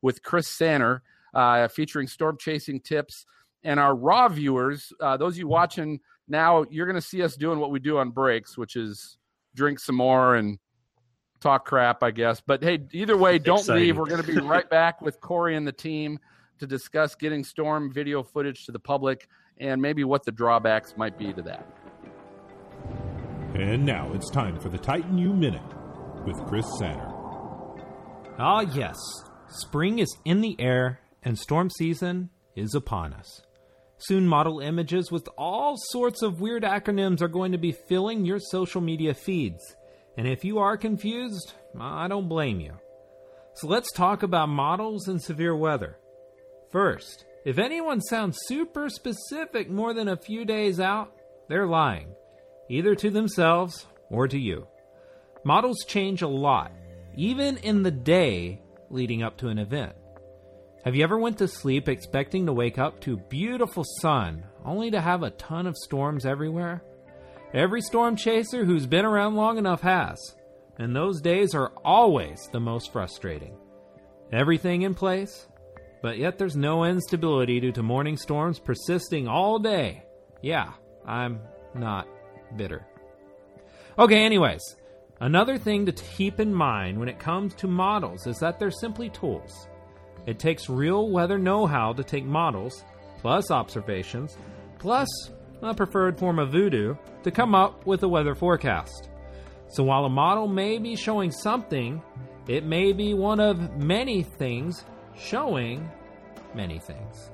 [0.00, 1.02] with Chris Sanner,
[1.34, 3.26] uh, featuring storm chasing tips.
[3.62, 7.36] And our raw viewers, uh, those of you watching now, you're going to see us
[7.36, 9.18] doing what we do on breaks, which is
[9.54, 10.58] drink some more and
[11.42, 12.40] talk crap, I guess.
[12.40, 13.82] But hey, either way, don't Exciting.
[13.82, 13.98] leave.
[13.98, 16.18] We're going to be right back with Kory and the team
[16.58, 19.28] to discuss getting storm video footage to the public
[19.58, 21.81] and maybe what the drawbacks might be to that.
[23.54, 25.60] And now it's time for the Titan U Minute
[26.24, 27.12] with Chris Sanner.
[28.38, 28.96] Ah, yes.
[29.48, 33.42] Spring is in the air and storm season is upon us.
[33.98, 38.40] Soon, model images with all sorts of weird acronyms are going to be filling your
[38.40, 39.76] social media feeds.
[40.16, 42.72] And if you are confused, I don't blame you.
[43.54, 45.98] So let's talk about models and severe weather.
[46.70, 51.12] First, if anyone sounds super specific more than a few days out,
[51.48, 52.14] they're lying,
[52.72, 54.66] either to themselves or to you.
[55.44, 56.72] Models change a lot,
[57.14, 59.92] even in the day leading up to an event.
[60.86, 65.02] Have you ever went to sleep expecting to wake up to beautiful sun only to
[65.02, 66.82] have a ton of storms everywhere?
[67.52, 70.18] Every storm chaser who's been around long enough has,
[70.78, 73.54] and those days are always the most frustrating.
[74.32, 75.46] Everything in place,
[76.00, 80.04] but yet there's no instability due to morning storms persisting all day.
[80.40, 80.72] Yeah,
[81.06, 81.42] I'm
[81.74, 82.08] not
[82.56, 82.86] bitter.
[83.98, 84.62] Okay, anyways,
[85.20, 89.10] another thing to keep in mind when it comes to models is that they're simply
[89.10, 89.68] tools.
[90.26, 92.84] It takes real weather know how to take models,
[93.18, 94.36] plus observations,
[94.78, 95.08] plus
[95.62, 99.08] a preferred form of voodoo to come up with a weather forecast.
[99.68, 102.02] So while a model may be showing something,
[102.48, 104.84] it may be one of many things
[105.16, 105.90] showing
[106.54, 107.31] many things.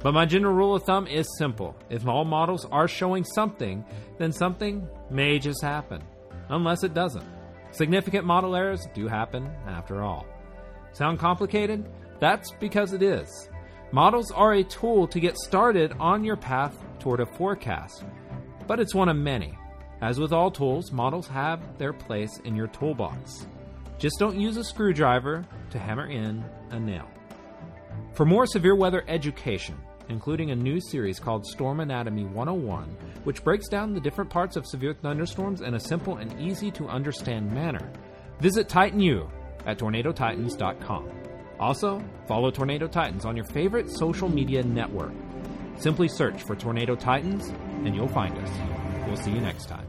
[0.00, 1.74] But my general rule of thumb is simple.
[1.90, 3.84] If all models are showing something,
[4.18, 6.02] then something may just happen.
[6.48, 7.26] Unless it doesn't.
[7.72, 10.26] Significant model errors do happen after all.
[10.92, 11.88] Sound complicated?
[12.20, 13.48] That's because it is.
[13.92, 18.04] Models are a tool to get started on your path toward a forecast,
[18.66, 19.56] but it's one of many.
[20.02, 23.46] As with all tools, models have their place in your toolbox.
[23.98, 27.08] Just don't use a screwdriver to hammer in a nail.
[28.12, 29.76] For more severe weather education,
[30.08, 32.84] including a new series called Storm Anatomy 101,
[33.24, 36.88] which breaks down the different parts of severe thunderstorms in a simple and easy to
[36.88, 37.90] understand manner,
[38.40, 39.28] visit TitanU
[39.66, 41.10] at tornadotitans.com.
[41.58, 45.12] Also, follow Tornado Titans on your favorite social media network.
[45.78, 47.48] Simply search for Tornado Titans
[47.84, 48.50] and you'll find us.
[49.06, 49.85] We'll see you next time.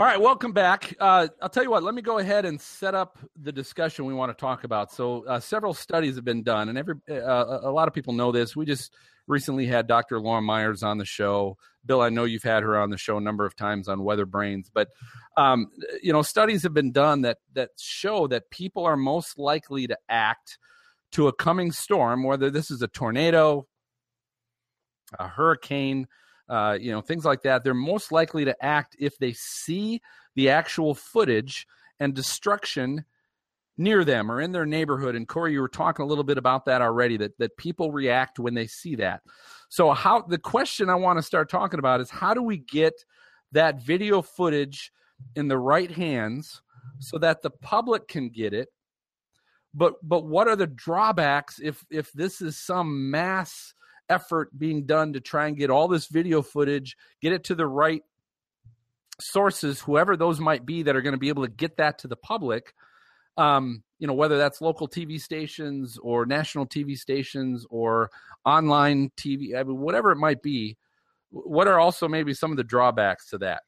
[0.00, 0.94] All right, welcome back.
[0.98, 1.82] Uh, I'll tell you what.
[1.82, 4.90] Let me go ahead and set up the discussion we want to talk about.
[4.90, 8.32] So, uh, several studies have been done, and every uh, a lot of people know
[8.32, 8.56] this.
[8.56, 8.94] We just
[9.26, 10.18] recently had Dr.
[10.18, 11.58] Laura Myers on the show.
[11.84, 14.24] Bill, I know you've had her on the show a number of times on weather
[14.24, 14.88] brains, but
[15.36, 15.66] um,
[16.02, 19.98] you know, studies have been done that that show that people are most likely to
[20.08, 20.56] act
[21.12, 23.66] to a coming storm, whether this is a tornado,
[25.18, 26.08] a hurricane,
[26.50, 27.64] uh, you know, things like that.
[27.64, 30.02] They're most likely to act if they see
[30.34, 31.66] the actual footage
[32.00, 33.04] and destruction
[33.78, 35.14] near them or in their neighborhood.
[35.14, 37.16] And Kory, you were talking a little bit about that already.
[37.16, 39.22] That that people react when they see that.
[39.68, 43.04] So how the question I want to start talking about is how do we get
[43.52, 44.92] that video footage
[45.36, 46.62] in the right hands
[46.98, 48.68] so that the public can get it
[49.74, 53.74] but but what are the drawbacks if if this is some mass
[54.10, 57.66] effort being done to try and get all this video footage get it to the
[57.66, 58.02] right
[59.20, 62.08] sources whoever those might be that are going to be able to get that to
[62.08, 62.74] the public
[63.36, 68.10] um, you know whether that's local tv stations or national tv stations or
[68.44, 70.76] online tv I mean, whatever it might be
[71.30, 73.62] what are also maybe some of the drawbacks to that?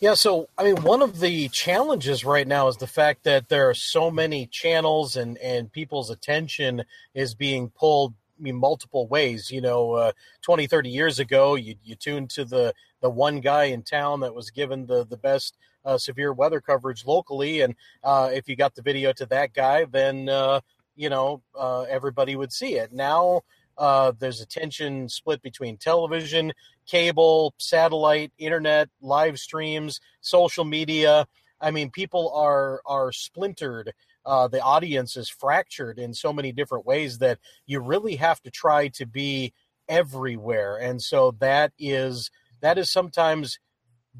[0.00, 3.68] Yeah, so I mean, one of the challenges right now is the fact that there
[3.68, 8.14] are so many channels and and people's attention is being pulled
[8.44, 9.50] in multiple ways.
[9.50, 10.12] You know, uh,
[10.42, 14.34] 20, 30 years ago, you you tuned to the the one guy in town that
[14.34, 17.74] was given the the best uh, severe weather coverage locally, and
[18.04, 20.60] uh, if you got the video to that guy, then uh,
[20.96, 22.92] you know uh, everybody would see it.
[22.92, 23.42] Now
[23.78, 26.52] uh, there's attention split between television,
[26.86, 31.26] cable, satellite, internet, live streams, social media.
[31.60, 33.92] I mean, people are are splintered.
[34.28, 38.50] Uh, the audience is fractured in so many different ways that you really have to
[38.50, 39.54] try to be
[39.88, 43.58] everywhere, and so that is that is sometimes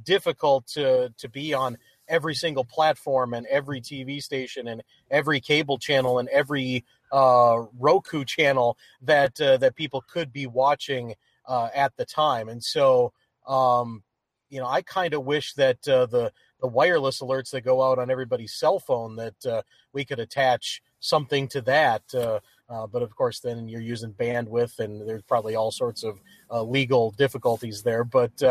[0.03, 1.77] difficult to to be on
[2.09, 8.25] every single platform and every TV station and every cable channel and every uh, Roku
[8.25, 11.15] channel that uh, that people could be watching
[11.47, 12.49] uh, at the time.
[12.49, 13.13] And so,
[13.47, 14.03] um,
[14.51, 17.99] you know, I kind of wish that uh, the the wireless alerts that go out
[17.99, 22.03] on everybody's cell phone that uh, we could attach something to that.
[22.15, 22.41] Uh,
[22.87, 27.83] but of course, then you're using bandwidth, and there's probably all sorts of legal difficulties
[27.83, 28.05] there.
[28.05, 28.43] But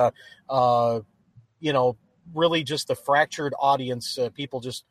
[1.60, 1.98] you know,
[2.34, 4.86] really just the fractured audience, uh, people just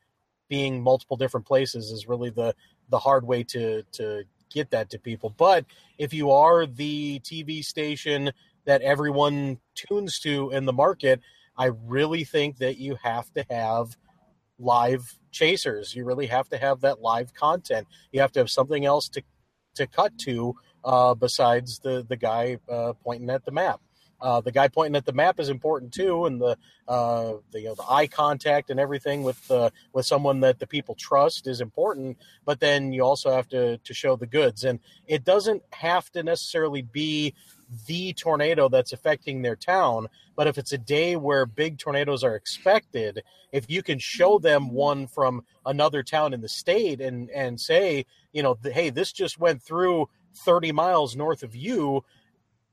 [0.48, 2.54] being multiple different places is really the
[2.88, 5.34] the hard way to to get that to people.
[5.36, 5.64] But
[5.98, 8.32] if you are the TV station
[8.64, 11.20] that everyone tunes to in the market,
[11.56, 13.96] I really think that you have to have
[14.58, 15.94] live chasers.
[15.94, 17.86] You really have to have that live content.
[18.12, 19.22] You have to have something else to
[19.74, 20.54] to cut to
[20.84, 23.80] uh, besides the the guy uh, pointing at the map.
[24.18, 26.56] Uh, the guy pointing at the map is important too, and the
[26.88, 29.50] uh, the, you know, the eye contact and everything with
[29.92, 32.16] with someone that the people trust is important.
[32.46, 36.22] But then you also have to to show the goods, and it doesn't have to
[36.22, 37.34] necessarily be
[37.86, 40.08] the tornado that's affecting their town.
[40.36, 44.70] But if it's a day where big tornadoes are expected, if you can show them
[44.70, 49.38] one from another town in the state and and say, you know, hey, this just
[49.38, 52.04] went through 30 miles north of you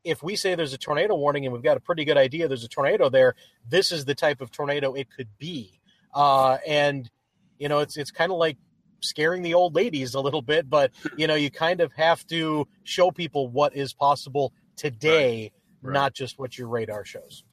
[0.03, 2.63] if we say there's a tornado warning and we've got a pretty good idea there's
[2.63, 3.35] a tornado there,
[3.69, 5.79] this is the type of tornado it could be.
[6.13, 7.09] Uh, and
[7.57, 8.57] you know, it's it's kind of like
[8.99, 12.67] scaring the old ladies a little bit, but you know, you kind of have to
[12.83, 15.51] show people what is possible today,
[15.81, 15.89] right.
[15.89, 15.93] Right.
[15.93, 17.43] not just what your radar shows.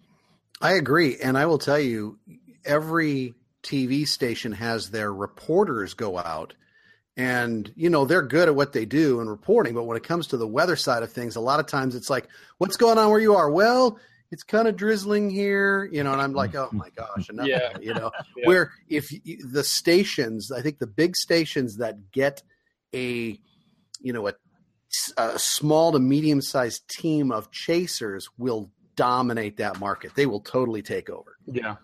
[0.61, 2.19] I agree, and I will tell you,
[2.65, 6.55] every TV station has their reporters go out
[7.17, 10.29] and you know they're good at what they do in reporting but when it comes
[10.29, 13.11] to the weather side of things a lot of times it's like what's going on
[13.11, 13.99] where you are well
[14.31, 17.77] it's kind of drizzling here you know and i'm like oh my gosh enough yeah.
[17.81, 18.47] you know yeah.
[18.47, 19.13] where if
[19.53, 22.43] the stations i think the big stations that get
[22.95, 23.39] a
[24.01, 24.33] you know a,
[25.17, 30.15] a small to medium sized team of chasers will dominate that market.
[30.15, 31.37] They will totally take over.
[31.47, 31.77] Yeah.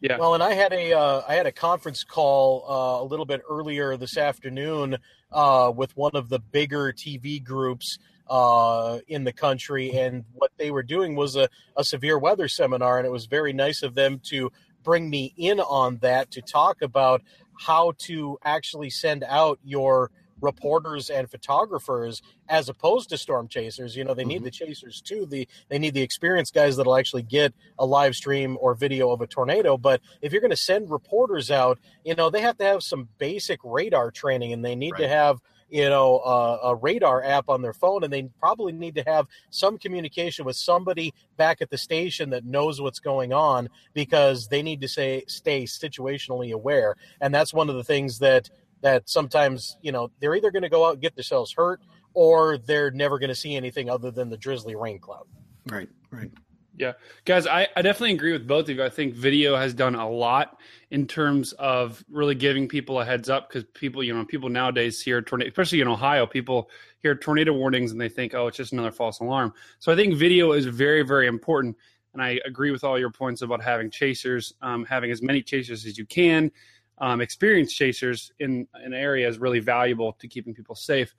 [0.00, 0.18] Yeah.
[0.18, 3.40] Well, and I had a uh, I had a conference call uh, a little bit
[3.48, 4.98] earlier this afternoon
[5.32, 10.70] uh, with one of the bigger TV groups uh, in the country, and what they
[10.70, 14.20] were doing was a, a severe weather seminar, and it was very nice of them
[14.24, 17.22] to bring me in on that to talk about
[17.58, 20.10] how to actually send out your
[20.44, 23.96] reporters and photographers as opposed to storm chasers.
[23.96, 24.28] You know, they mm-hmm.
[24.28, 25.26] need the chasers too.
[25.26, 29.20] The they need the experienced guys that'll actually get a live stream or video of
[29.20, 29.76] a tornado.
[29.76, 33.08] But if you're going to send reporters out, you know, they have to have some
[33.18, 35.00] basic radar training and they need right.
[35.00, 35.40] to have
[35.74, 39.26] you know uh, a radar app on their phone, and they probably need to have
[39.50, 44.62] some communication with somebody back at the station that knows what's going on because they
[44.62, 48.48] need to say stay situationally aware, and that's one of the things that
[48.84, 51.80] that sometimes you know they're either going to go out and get themselves hurt
[52.12, 55.26] or they're never going to see anything other than the drizzly rain cloud.
[55.66, 56.30] Right, right.
[56.76, 56.92] Yeah,
[57.24, 58.82] guys, I, I definitely agree with both of you.
[58.82, 60.58] I think video has done a lot
[60.90, 65.00] in terms of really giving people a heads up because people, you know, people nowadays
[65.00, 66.68] hear tornado, especially in Ohio, people
[67.00, 69.54] hear tornado warnings and they think, oh, it's just another false alarm.
[69.78, 71.76] So I think video is very, very important.
[72.12, 75.86] And I agree with all your points about having chasers, um, having as many chasers
[75.86, 76.50] as you can,
[76.98, 81.14] um, experienced chasers in an area is really valuable to keeping people safe.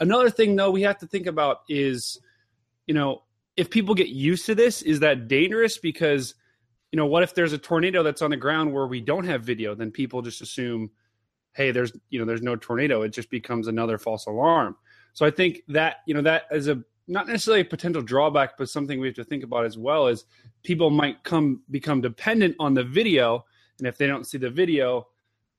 [0.00, 2.18] Another thing, though, we have to think about is,
[2.86, 3.22] you know,
[3.56, 5.78] if people get used to this, is that dangerous?
[5.78, 6.34] Because,
[6.92, 9.42] you know, what if there's a tornado that's on the ground where we don't have
[9.42, 9.74] video?
[9.74, 10.90] Then people just assume,
[11.52, 13.02] hey, there's, you know, there's no tornado.
[13.02, 14.76] It just becomes another false alarm.
[15.12, 18.70] So I think that, you know, that is a not necessarily a potential drawback, but
[18.70, 20.24] something we have to think about as well is
[20.62, 23.44] people might come become dependent on the video.
[23.78, 25.08] And if they don't see the video,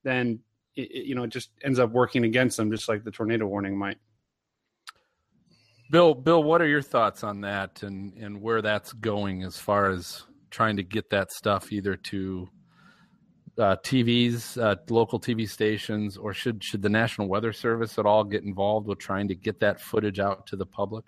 [0.02, 0.40] then
[0.74, 3.46] it, it, you know, it just ends up working against them, just like the tornado
[3.46, 3.98] warning might.
[5.90, 9.90] Bill, Bill, what are your thoughts on that and, and where that's going as far
[9.90, 12.48] as trying to get that stuff either to
[13.58, 18.24] uh, TVs, uh, local TV stations, or should should the National Weather Service at all
[18.24, 21.04] get involved with trying to get that footage out to the public?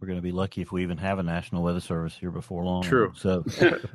[0.00, 2.64] We're going to be lucky if we even have a National Weather Service here before
[2.64, 2.82] long.
[2.82, 3.12] True.
[3.16, 3.44] So,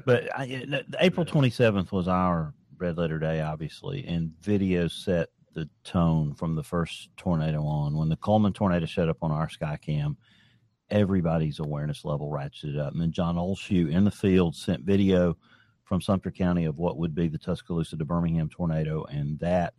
[0.06, 0.66] but I,
[1.02, 6.64] April 27th was our red letter day, obviously, and video set the tone from the
[6.64, 7.98] first tornado on.
[7.98, 10.16] When the Cullman tornado showed up on our Skycam,
[10.90, 12.94] everybody's awareness level ratcheted up.
[12.94, 15.38] And then John Olshew in the field sent video
[15.84, 19.74] from Sumter County of what would be the Tuscaloosa to Birmingham tornado, and that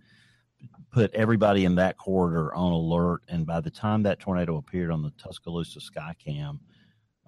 [0.93, 3.23] put everybody in that corridor on alert.
[3.29, 6.59] And by the time that tornado appeared on the Tuscaloosa Skycam,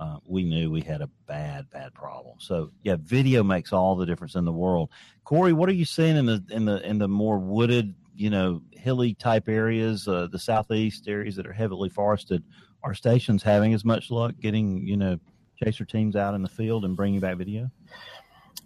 [0.02, 2.34] uh, we knew we had a bad, bad problem.
[2.40, 4.90] So yeah, video makes all the difference in the world.
[5.24, 8.62] Kory, what are you seeing in the in the in the more wooded, you know,
[8.72, 12.42] hilly type areas, uh, the southeast areas that are heavily forested?
[12.82, 15.20] Are stations having as much luck getting you know
[15.62, 17.70] chaser teams out in the field and bringing back video?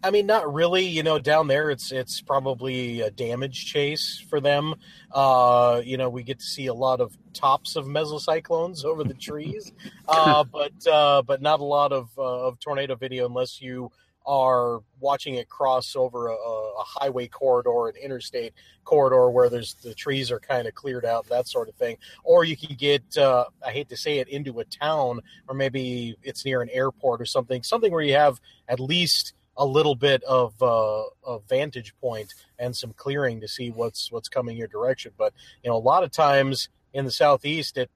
[0.03, 0.87] I mean, not really.
[0.87, 4.75] You know, down there, it's it's probably a damage chase for them.
[5.13, 9.15] Uh, you know, we get to see a lot of tops of mesocyclones over the
[9.15, 9.73] trees,
[10.09, 13.91] uh, but uh, but not a lot of uh, of tornado video unless you
[14.27, 18.53] are watching it cross over a, a highway corridor, an interstate
[18.85, 21.97] corridor where there's the trees are kind of cleared out, that sort of thing.
[22.25, 26.17] Or you can get, uh, I hate to say it, into a town, or maybe
[26.23, 30.23] it's near an airport or something, something where you have at least a little bit
[30.25, 35.13] of uh, a vantage point and some clearing to see what's what's coming your direction.
[35.17, 35.33] But
[35.63, 37.91] you know, a lot of times in the southeast, it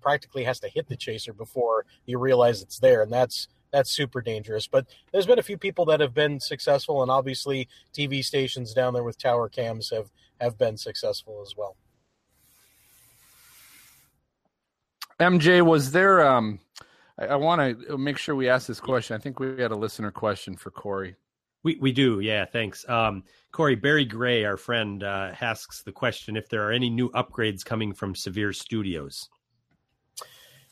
[0.00, 4.20] practically has to hit the chaser before you realize it's there, and that's that's super
[4.20, 4.66] dangerous.
[4.66, 8.94] But there's been a few people that have been successful, and obviously TV stations down
[8.94, 11.76] there with tower cams have have been successful as well.
[15.20, 16.58] MJ, was there um,
[17.18, 19.16] I, I want to make sure we ask this question.
[19.16, 21.16] I think we had a listener question for Kory.
[21.62, 22.44] We we do, yeah.
[22.44, 23.74] Thanks, um, Kory.
[23.74, 27.94] Barry Gray, our friend, uh, asks the question if there are any new upgrades coming
[27.94, 29.30] from Severe Studios.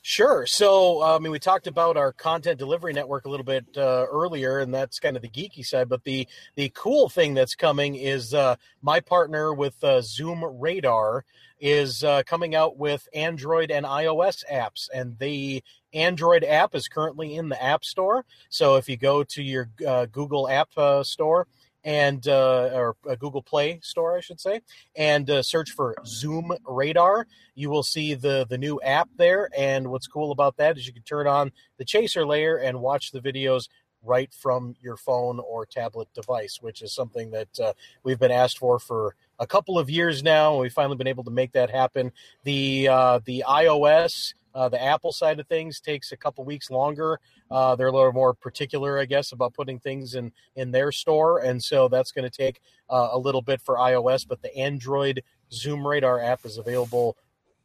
[0.04, 0.46] Sure.
[0.46, 4.04] So, uh, I mean, we talked about our content delivery network a little bit uh,
[4.10, 5.88] earlier, and that's kind of the geeky side.
[5.88, 6.26] But the
[6.56, 11.24] the cool thing that's coming is uh, my partner with uh, Zoom Radar
[11.60, 15.62] is uh, coming out with Android and iOS apps, and the
[15.94, 18.24] Android app is currently in the App Store.
[18.48, 21.46] So if you go to your uh, Google App uh, Store
[21.84, 24.60] and uh, or uh, Google Play Store, I should say,
[24.96, 29.48] and uh, search for Zoom Radar, you will see the the new app there.
[29.56, 33.10] And what's cool about that is you can turn on the chaser layer and watch
[33.10, 33.68] the videos
[34.04, 37.72] right from your phone or tablet device, which is something that uh,
[38.02, 41.24] we've been asked for for a couple of years now, and we've finally been able
[41.24, 42.12] to make that happen.
[42.44, 47.18] The uh, the iOS, uh, the Apple side of things takes a couple weeks longer.
[47.50, 51.40] Uh, they're a little more particular, I guess, about putting things in in their store,
[51.40, 54.26] and so that's going to take uh, a little bit for iOS.
[54.26, 55.22] But the Android
[55.52, 57.16] Zoom Radar app is available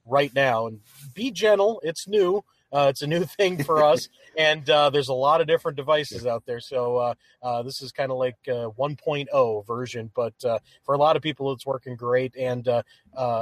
[0.05, 0.79] right now, and
[1.13, 1.81] be gentle.
[1.83, 2.43] It's new.
[2.78, 4.07] Uh, it's a new thing for us,
[4.38, 6.59] and uh, there's a lot of different devices out there.
[6.59, 10.97] So uh, uh this is kind of like a 1.0 version, but uh, for a
[10.99, 12.36] lot of people, it's working great.
[12.38, 12.84] And uh,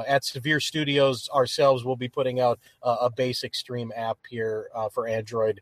[0.07, 5.59] at Severe Studios ourselves, we'll be putting out a basic stream app here for Android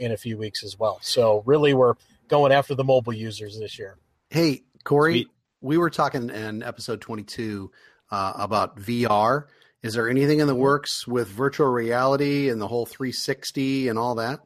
[0.00, 0.98] in a few weeks as well.
[1.02, 1.94] So really, we're
[2.28, 3.98] going after the mobile users this year.
[4.30, 5.28] Hey, Kory, Sweet.
[5.60, 7.70] we were talking in episode 22
[8.10, 9.44] about VR
[9.82, 14.14] Is there anything in the works with virtual reality and the whole 360 and all
[14.14, 14.40] that?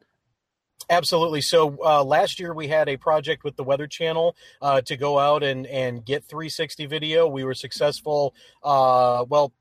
[0.89, 1.41] Absolutely.
[1.41, 5.19] So uh, last year we had a project with the Weather Channel uh, to go
[5.19, 7.27] out and and get 360 video.
[7.27, 8.33] We were successful.
[8.63, 9.53] Uh, well,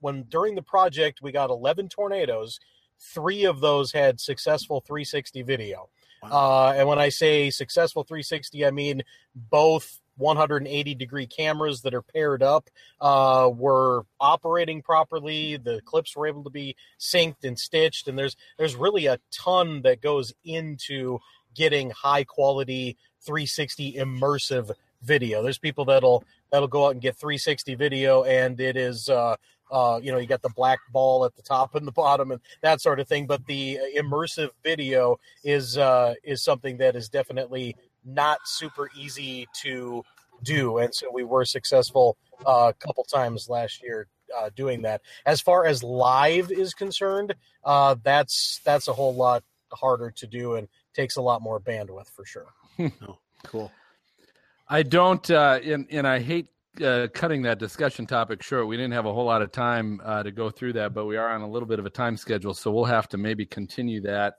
[0.00, 2.58] when during the project we got 11 tornadoes,
[2.98, 5.90] three of those had successful 360 video.
[6.22, 6.30] Wow.
[6.30, 9.02] Uh, and when I say successful 360, I mean
[9.34, 12.68] both 180 degree cameras that are paired up
[13.00, 15.56] uh, were operating properly.
[15.56, 19.82] The clips were able to be synced and stitched, and there's there's really a ton
[19.82, 21.18] that goes into
[21.54, 24.70] getting high quality 360 immersive
[25.02, 25.42] video.
[25.42, 29.08] There's people that'll that'll go out and get 360 video, and it is.
[29.08, 29.36] Uh,
[29.70, 32.42] uh, you know, you got the black ball at the top and the bottom and
[32.60, 33.26] that sort of thing.
[33.26, 37.74] But the immersive video is uh, is something that is definitely
[38.04, 40.04] not super easy to
[40.42, 45.02] do, and so we were successful uh, a couple times last year uh, doing that.
[45.26, 47.34] As far as live is concerned,
[47.64, 52.10] uh, that's that's a whole lot harder to do and takes a lot more bandwidth
[52.10, 52.52] for sure.
[52.80, 53.70] oh, cool.
[54.68, 56.48] I don't, uh, and and I hate
[56.82, 58.66] uh, cutting that discussion topic short.
[58.66, 61.16] We didn't have a whole lot of time uh, to go through that, but we
[61.16, 64.00] are on a little bit of a time schedule, so we'll have to maybe continue
[64.02, 64.36] that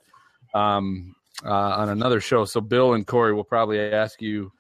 [0.54, 1.16] um,
[1.46, 2.46] uh, on another show.
[2.46, 4.52] So Bill and Kory will probably ask you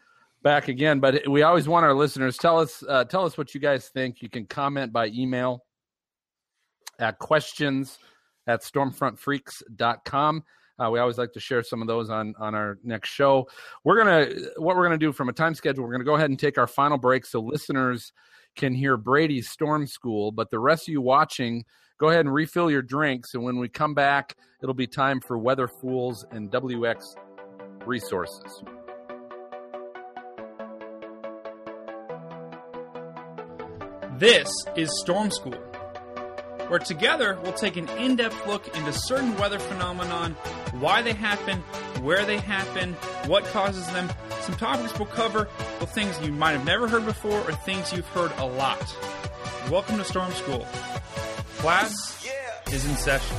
[0.41, 3.61] back again, but we always want our listeners tell us uh, tell us what you
[3.61, 4.21] guys think.
[4.21, 5.63] You can comment by email
[6.99, 7.99] at questions
[8.47, 10.43] at stormfrontfreaks.com.
[10.79, 13.47] Uh, we always like to share some of those on on our next show.
[13.83, 15.83] We're gonna what we're gonna do from a time schedule.
[15.85, 18.11] We're gonna go ahead and take our final break so listeners
[18.55, 20.31] can hear Brady's Storm School.
[20.31, 21.63] But the rest of you watching,
[22.03, 23.33] go ahead and refill your drinks.
[23.33, 26.97] And when we come back, it'll be time for Weather Fools and WX
[27.85, 28.61] resources.
[34.17, 35.53] This is Storm School,
[36.67, 40.33] where together we'll take an in depth look into certain weather phenomenon,
[40.81, 41.59] why they happen,
[42.01, 42.95] where they happen,
[43.27, 44.11] what causes them.
[44.41, 45.47] Some topics we'll cover,
[45.79, 48.93] both things you might have never heard before or things you've heard a lot.
[49.71, 50.67] Welcome to Storm School.
[51.63, 52.27] Class
[52.73, 53.37] is in session.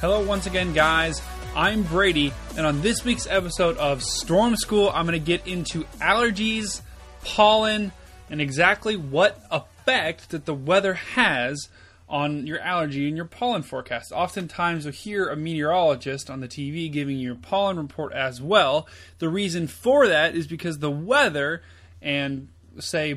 [0.00, 1.22] Hello, once again, guys.
[1.54, 5.84] I'm Brady, and on this week's episode of Storm School, I'm going to get into
[6.00, 6.82] allergies,
[7.22, 7.92] pollen,
[8.28, 11.68] and exactly what effect that the weather has
[12.08, 14.10] on your allergy and your pollen forecast.
[14.10, 18.88] Oftentimes, you'll hear a meteorologist on the TV giving you a pollen report as well.
[19.20, 21.62] The reason for that is because the weather
[22.02, 22.48] and
[22.78, 23.08] say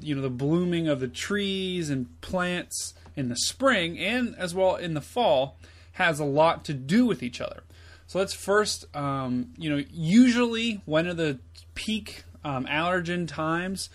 [0.00, 4.76] you know the blooming of the trees and plants in the spring and as well
[4.76, 5.58] in the fall
[5.92, 7.62] has a lot to do with each other.
[8.06, 11.38] So let's first, um, you know, usually when are the
[11.74, 13.88] peak um, allergen times?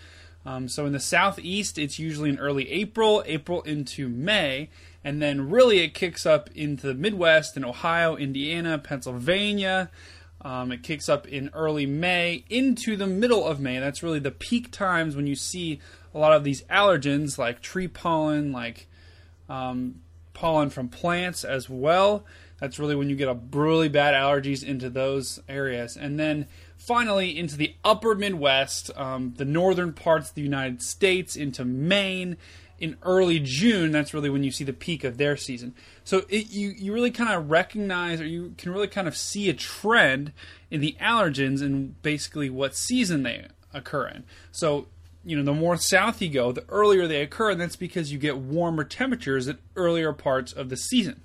[0.44, 4.68] Um, so in the southeast, it's usually in early April, April into May,
[5.04, 9.90] and then really it kicks up into the Midwest in Ohio, Indiana, Pennsylvania.
[10.42, 13.78] Um, it kicks up in early May into the middle of May.
[13.78, 15.80] That's really the peak times when you see
[16.14, 18.88] a lot of these allergens like tree pollen, like
[19.48, 20.00] um,
[20.34, 22.24] pollen from plants as well.
[22.58, 25.96] That's really when you get a really bad allergies into those areas.
[25.96, 31.36] And then finally into the upper Midwest, um, the northern parts of the United States,
[31.36, 32.36] into Maine.
[32.82, 35.72] In early June, that's really when you see the peak of their season.
[36.02, 39.48] So it, you you really kind of recognize, or you can really kind of see
[39.48, 40.32] a trend
[40.68, 44.24] in the allergens and basically what season they occur in.
[44.50, 44.88] So
[45.24, 48.18] you know, the more south you go, the earlier they occur, and that's because you
[48.18, 51.22] get warmer temperatures at earlier parts of the season.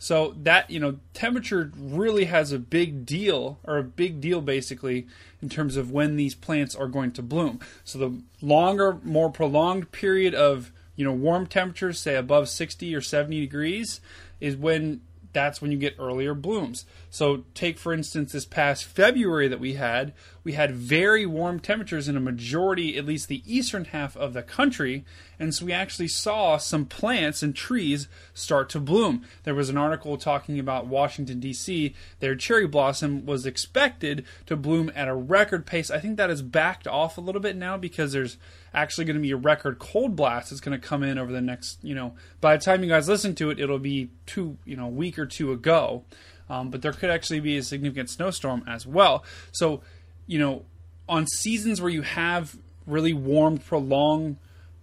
[0.00, 5.06] So that you know, temperature really has a big deal, or a big deal basically,
[5.40, 7.60] in terms of when these plants are going to bloom.
[7.84, 13.00] So the longer, more prolonged period of you know warm temperatures, say above 60 or
[13.00, 14.00] 70 degrees,
[14.40, 15.00] is when
[15.32, 16.84] that's when you get earlier blooms.
[17.08, 20.12] So, take for instance this past February that we had,
[20.48, 24.42] we had very warm temperatures in a majority, at least the eastern half of the
[24.42, 25.04] country,
[25.38, 29.26] and so we actually saw some plants and trees start to bloom.
[29.44, 34.90] There was an article talking about Washington, D.C., their cherry blossom was expected to bloom
[34.94, 35.90] at a record pace.
[35.90, 38.38] I think that has backed off a little bit now because there's
[38.72, 41.42] actually going to be a record cold blast that's going to come in over the
[41.42, 44.76] next, you know, by the time you guys listen to it, it'll be two, you
[44.78, 46.04] know, a week or two ago.
[46.50, 49.24] Um, but there could actually be a significant snowstorm as well.
[49.52, 49.82] So,
[50.28, 50.64] you know,
[51.08, 52.56] on seasons where you have
[52.86, 54.36] really warm, prolonged,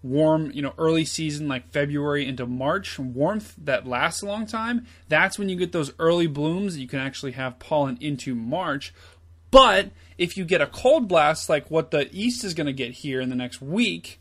[0.03, 4.85] warm, you know, early season like February into March, warmth that lasts a long time,
[5.07, 6.77] that's when you get those early blooms.
[6.77, 8.93] You can actually have pollen into March.
[9.51, 12.91] But if you get a cold blast like what the East is going to get
[12.91, 14.19] here in the next week,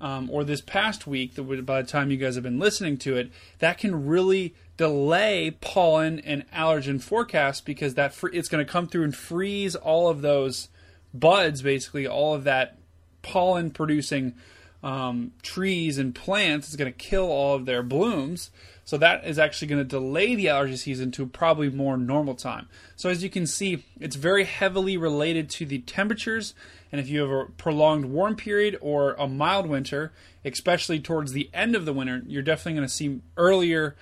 [0.00, 3.16] um, or this past week, that by the time you guys have been listening to
[3.16, 8.70] it, that can really delay pollen and allergen forecasts because that fr- it's going to
[8.70, 10.68] come through and freeze all of those
[11.14, 12.78] buds, basically all of that
[13.22, 14.34] pollen producing
[14.82, 16.68] um, trees and plants.
[16.68, 18.50] It's going to kill all of their blooms.
[18.84, 22.68] So that is actually going to delay the allergy season to probably more normal time.
[22.94, 26.54] So as you can see, it's very heavily related to the temperatures.
[26.92, 30.12] And if you have a prolonged warm period or a mild winter,
[30.44, 33.96] especially towards the end of the winter, you're definitely going to see earlier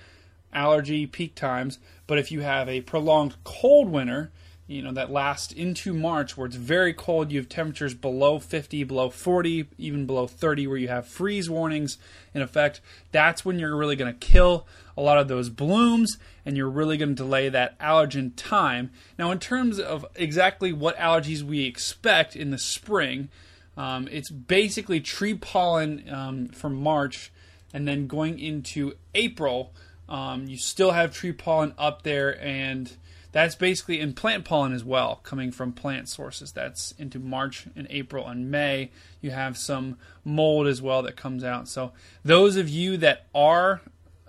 [0.55, 1.77] allergy peak times.
[2.07, 4.31] But if you have a prolonged cold winter,
[4.67, 7.31] you know that lasts into March where it's very cold.
[7.31, 11.99] You have temperatures below 50, below 40, even below 30, where you have freeze warnings
[12.33, 12.81] in effect.
[13.11, 14.65] That's when you're really going to kill
[14.97, 18.89] a lot of those blooms, and you're really going to delay that allergen time.
[19.19, 23.29] Now, in terms of exactly what allergies we expect in the spring,
[23.77, 27.31] um, it's basically tree pollen um, from March,
[27.71, 29.73] and then going into April,
[30.07, 32.95] um, you still have tree pollen up there and
[33.35, 36.53] that's basically in plant pollen as well, coming from plant sources.
[36.53, 38.91] That's into March and April and May.
[39.19, 41.67] You have some mold as well that comes out.
[41.67, 41.91] So,
[42.23, 43.81] those of you that are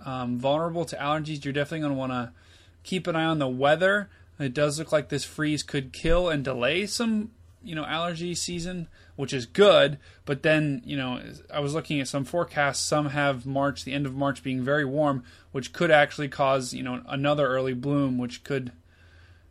[0.05, 2.33] um, vulnerable to allergies, you're definitely going to want to
[2.83, 4.09] keep an eye on the weather.
[4.39, 7.31] It does look like this freeze could kill and delay some,
[7.63, 9.97] you know, allergy season, which is good.
[10.23, 11.21] But then, you know,
[11.53, 12.79] I was looking at some forecasts.
[12.79, 16.83] Some have March, the end of March, being very warm, which could actually cause, you
[16.83, 18.71] know, another early bloom, which could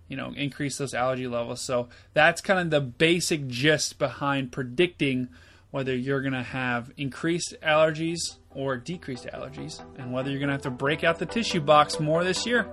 [0.08, 1.60] you know, increase those allergy levels.
[1.60, 5.28] So that's kind of the basic gist behind predicting
[5.70, 10.54] whether you're going to have increased allergies or decreased allergies and whether you're going to
[10.54, 12.66] have to break out the tissue box more this year.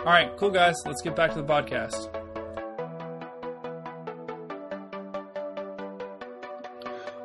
[0.00, 2.23] All right, cool guys, let's get back to the podcast.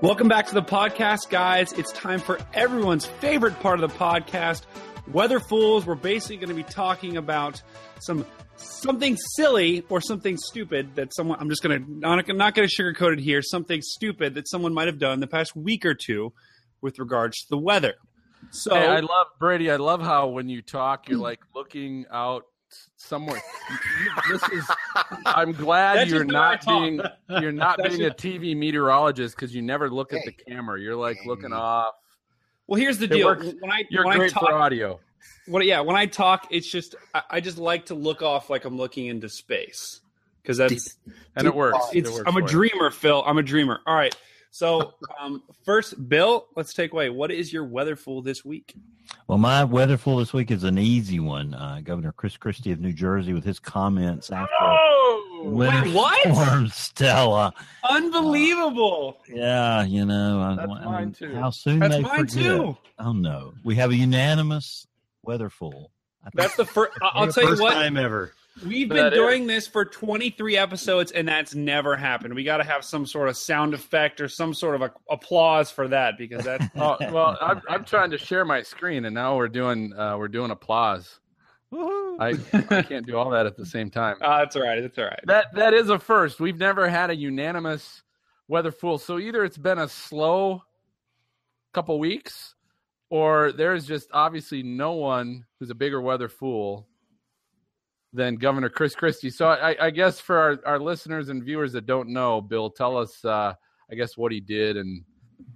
[0.02, 1.74] Welcome back to the podcast, guys.
[1.74, 4.62] It's time for everyone's favorite part of the podcast,
[5.12, 5.86] Weather Fools.
[5.86, 7.62] We're basically going to be talking about
[8.00, 8.26] some
[8.56, 13.20] something silly or something stupid that someone I'm just gonna not, not gonna sugarcoat it
[13.20, 13.41] here.
[13.41, 16.32] Something stupid that someone might have done the past week or two
[16.80, 17.95] with regards to the weather.
[18.52, 19.70] So hey, I love Brady.
[19.70, 22.45] I love how when you talk, you're like looking out
[22.95, 23.41] somewhere.
[24.30, 24.70] this is.
[25.26, 30.13] I'm glad you're not being you're not being a TV meteorologist because you never look
[30.13, 30.80] at the camera.
[30.80, 31.95] You're like looking off.
[32.67, 33.36] Well, here's the deal.
[33.36, 34.99] When I you're when great I talk, for audio.
[35.47, 38.65] When, yeah, when I talk, it's just I, I just like to look off like
[38.65, 40.01] I'm looking into space
[40.41, 40.97] because that's
[41.36, 41.80] and it works.
[41.93, 42.47] It's, it works I'm a for you.
[42.47, 43.24] dreamer, Phil.
[43.26, 43.80] I'm a dreamer.
[43.86, 44.15] All right.
[44.52, 47.10] So um, first, Bill, let's take away.
[47.10, 48.74] What is your weather fool this week?
[49.28, 51.54] Well, my weather fool this week is an easy one.
[51.54, 56.20] Uh, Governor Chris Christie of New Jersey with his comments after Oh, Winter wait, what?
[56.36, 57.54] Storm Stella.
[57.89, 59.18] Unbelievable!
[59.28, 61.36] Yeah, you know, That's I mine, mean, too.
[61.36, 62.43] How soon That's they mine forget.
[62.43, 62.78] too.
[63.00, 64.86] Oh no, we have a unanimous
[65.24, 65.91] weather fool.
[66.24, 66.91] I think That's the first.
[67.02, 67.74] I'll tell you first what.
[67.74, 68.34] time ever.
[68.66, 72.34] We've been doing this for 23 episodes, and that's never happened.
[72.34, 75.72] We got to have some sort of sound effect or some sort of a, applause
[75.72, 79.38] for that because that's Oh well, I'm, I'm trying to share my screen, and now
[79.38, 81.20] we're doing uh, we're doing applause.
[81.72, 82.34] I,
[82.72, 84.18] I can't do all that at the same time.
[84.22, 84.82] uh, that's all right.
[84.82, 85.20] That's all right.
[85.26, 86.39] That that is a first.
[86.39, 88.03] We've never had a unanimous
[88.47, 88.97] weather fool.
[88.97, 90.64] So either it's been a slow
[91.74, 92.55] couple weeks,
[93.10, 96.89] or there's just obviously no one who's a bigger weather fool
[98.14, 99.30] than Governor Chris Christie.
[99.30, 102.97] So I, I guess for our, our listeners and viewers that don't know, Bill, tell
[102.97, 103.53] us uh,
[103.91, 105.03] I guess what he did and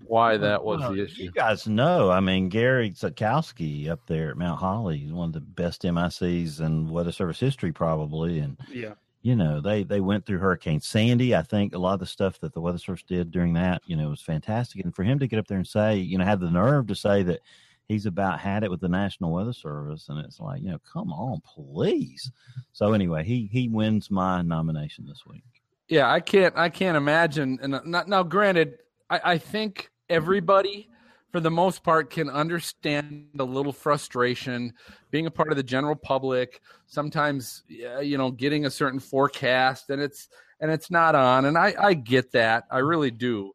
[0.06, 1.24] why that was Well, the issue.
[1.24, 5.34] You guys know, I mean, Gary Szatkowski up there at Mount Holly is one of
[5.34, 8.40] the best MICs in Weather Service history, probably.
[8.40, 8.94] And Yeah.
[9.24, 11.36] you know, they they went through Hurricane Sandy.
[11.36, 13.96] I think a lot of the stuff that the Weather Service did during that, you
[13.96, 14.84] know, was fantastic.
[14.84, 16.96] And for him to get up there and say, you know, had the nerve to
[16.96, 17.40] say that
[17.88, 21.12] he's about had it with the National Weather Service, and it's like, you know, come
[21.12, 22.32] on, please.
[22.72, 25.44] So anyway, he he wins my nomination this week.
[25.88, 26.54] Yeah, I can't.
[26.58, 27.60] I can't imagine.
[27.62, 28.80] And uh, not, now, granted,
[29.10, 30.90] I, I think everybody,
[31.32, 34.74] for the most part, can understand a little frustration
[35.12, 36.62] being a part of the general public.
[36.88, 40.30] Sometimes, you know, getting a certain forecast and it's
[40.60, 41.46] and it's not on.
[41.46, 42.64] And I, I get that.
[42.72, 43.52] I really do.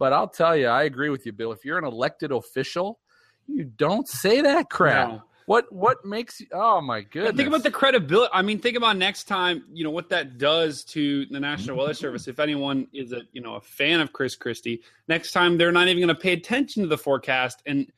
[0.00, 1.52] But I'll tell you, I agree with you, Bill.
[1.52, 2.98] If you're an elected official,
[3.46, 5.08] you don't say that crap.
[5.10, 5.22] No.
[5.44, 6.46] What what makes you?
[6.52, 7.36] Oh my goodness!
[7.36, 8.30] Think about the credibility.
[8.32, 9.64] I mean, think about next time.
[9.72, 12.28] You know what that does to the National Weather Service.
[12.28, 15.88] If anyone is a you know a fan of Chris Christie, next time they're not
[15.88, 17.90] even going to pay attention to the forecast, and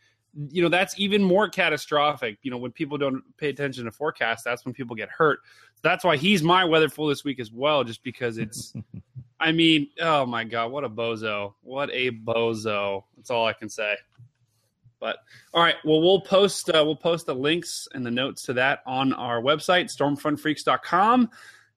[0.48, 2.38] you know that's even more catastrophic.
[2.42, 5.40] You know when people don't pay attention to forecasts, that's when people get hurt.
[5.82, 8.74] That's why he's my weather fool this week as well, just because it's.
[9.42, 11.54] I mean, oh my god, what a bozo!
[11.62, 13.02] What a bozo!
[13.16, 13.96] That's all I can say.
[15.00, 15.16] But
[15.52, 18.82] all right, well, we'll post uh, we'll post the links and the notes to that
[18.86, 21.28] on our website, stormfrontfreaks.com.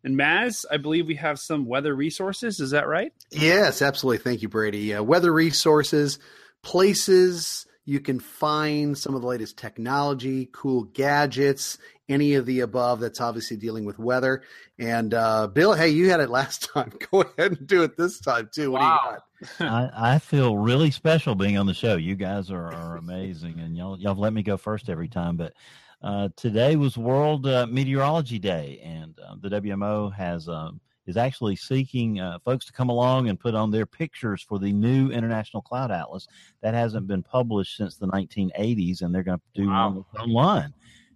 [0.03, 2.59] And Maz, I believe we have some weather resources.
[2.59, 3.11] Is that right?
[3.31, 4.19] Yes, absolutely.
[4.19, 4.93] Thank you, Brady.
[4.93, 6.19] Uh, weather resources,
[6.61, 11.79] places you can find some of the latest technology, cool gadgets,
[12.09, 14.43] any of the above that's obviously dealing with weather.
[14.77, 16.91] And uh, Bill, hey, you had it last time.
[17.11, 18.71] Go ahead and do it this time too.
[18.71, 18.99] What Wow.
[19.41, 19.91] do you got?
[19.95, 21.95] I, I feel really special being on the show.
[21.97, 25.35] You guys are, are amazing, and y'all y'all let me go first every time.
[25.35, 25.53] But
[26.01, 31.55] uh, today was World uh, Meteorology Day, and uh, the WMO has um, is actually
[31.55, 35.61] seeking uh, folks to come along and put on their pictures for the new International
[35.61, 36.27] Cloud Atlas
[36.61, 40.05] that hasn't been published since the 1980s, and they're going to do Wow.
[40.13, 40.73] one online.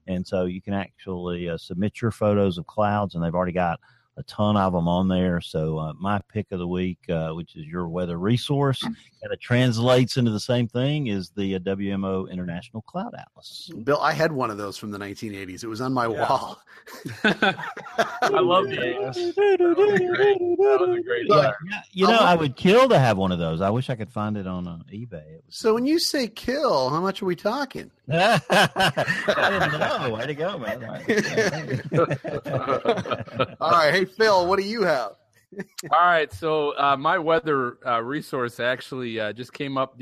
[0.08, 3.80] And so you can actually uh, submit your photos of clouds, and they've already got
[4.20, 5.40] a ton of them on there.
[5.40, 8.98] So uh, my pick of the week, uh, which is your weather resource, kind
[9.32, 13.72] of translates into the same thing, is the uh, WMO International Cloud Atlas.
[13.84, 15.64] Bill, I had one of those from the 1980s.
[15.64, 16.62] It was on my wall.
[17.24, 19.16] I love the AS.
[19.16, 20.40] That was a great.
[20.40, 21.30] That was a great.
[21.30, 21.56] Look.
[21.72, 23.62] Yeah, you know, I would kill to have one of those.
[23.62, 25.36] I wish I could find it on uh, eBay.
[25.36, 25.56] It was...
[25.56, 27.90] So when you say kill, how much are we talking?
[28.12, 30.10] I didn't know.
[30.16, 30.84] Way to go, man!
[33.62, 35.14] All right, hey Phil, what do you have?
[35.92, 40.00] All right, so uh, my weather uh, resource actually uh, just came up.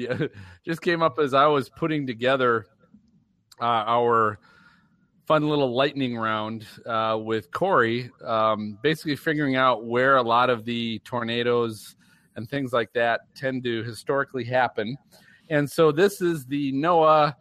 [0.66, 2.66] just came up as I was putting together
[3.62, 4.40] uh, our
[5.26, 8.12] fun little lightning round uh, with Kory.
[8.24, 11.96] Um, basically, figuring out where a lot of the tornadoes
[12.36, 14.98] and things like that tend to historically happen.
[15.50, 17.34] And so this is the NOAA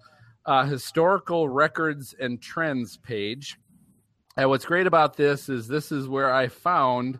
[0.46, 3.58] uh, historical records and trends page.
[4.36, 7.18] And what's great about this is this is where I found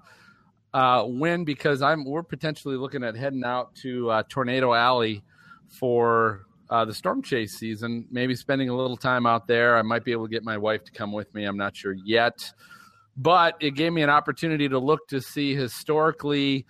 [0.72, 5.22] uh, when because I'm we're potentially looking at heading out to uh, Tornado Alley
[5.68, 8.06] for uh, the storm chase season.
[8.10, 9.76] Maybe spending a little time out there.
[9.76, 11.44] I might be able to get my wife to come with me.
[11.44, 12.52] I'm not sure yet,
[13.16, 16.66] but it gave me an opportunity to look to see historically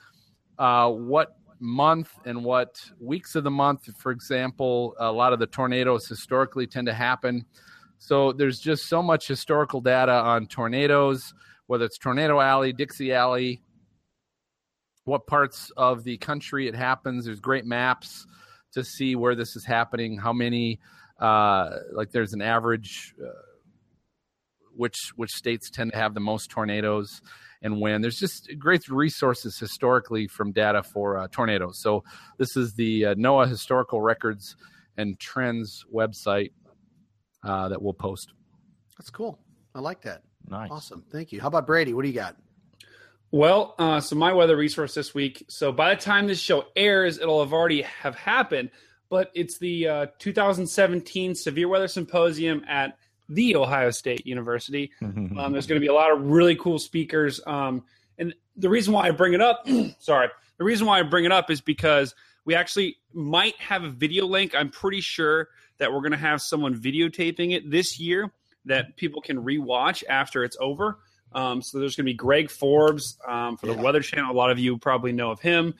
[0.58, 5.46] uh, what month and what weeks of the month, for example, a lot of the
[5.46, 7.44] tornadoes historically tend to happen.
[7.98, 11.32] So there's just so much historical data on tornadoes,
[11.66, 13.62] whether it's Tornado Alley, Dixie Alley,
[15.04, 17.24] what parts of the country it happens.
[17.24, 18.26] There's great maps
[18.72, 20.78] to see where this is happening, how many,
[21.20, 23.30] uh, like there's an average, uh,
[24.74, 27.22] which which states tend to have the most tornadoes
[27.62, 28.00] and when.
[28.00, 31.80] There's just great resources historically from data for uh, tornadoes.
[31.80, 32.04] So
[32.38, 34.56] this is the uh, NOAA Historical Records
[34.96, 36.50] and Trends website
[37.44, 38.32] uh, that we'll post.
[38.98, 39.38] That's cool.
[39.74, 40.22] I like that.
[40.48, 40.70] nice.
[40.70, 41.04] Awesome.
[41.10, 41.40] Thank you.
[41.40, 41.92] How about Brady?
[41.92, 42.36] What do you got?
[43.30, 45.44] Well, uh, so my weather resource this week.
[45.48, 48.70] So by the time this show airs, it'll have already have happened.
[49.08, 54.90] But it's the uh, 2017 Severe Weather Symposium at the Ohio State University.
[55.38, 57.40] Um, there's going to be a lot of really cool speakers.
[57.46, 57.84] Um,
[58.18, 59.66] and the reason why I bring it up,
[59.98, 60.28] sorry,
[60.58, 64.26] the reason why I bring it up is because we actually might have a video
[64.26, 64.54] link.
[64.54, 65.48] I'm pretty sure
[65.78, 68.32] that we're going to have someone videotaping it this year
[68.64, 70.98] that people can rewatch after it's over.
[71.32, 73.82] Um, so there's going to be Greg Forbes um, for the Yeah.
[73.82, 74.32] Weather Channel.
[74.32, 75.74] A lot of you probably know of him.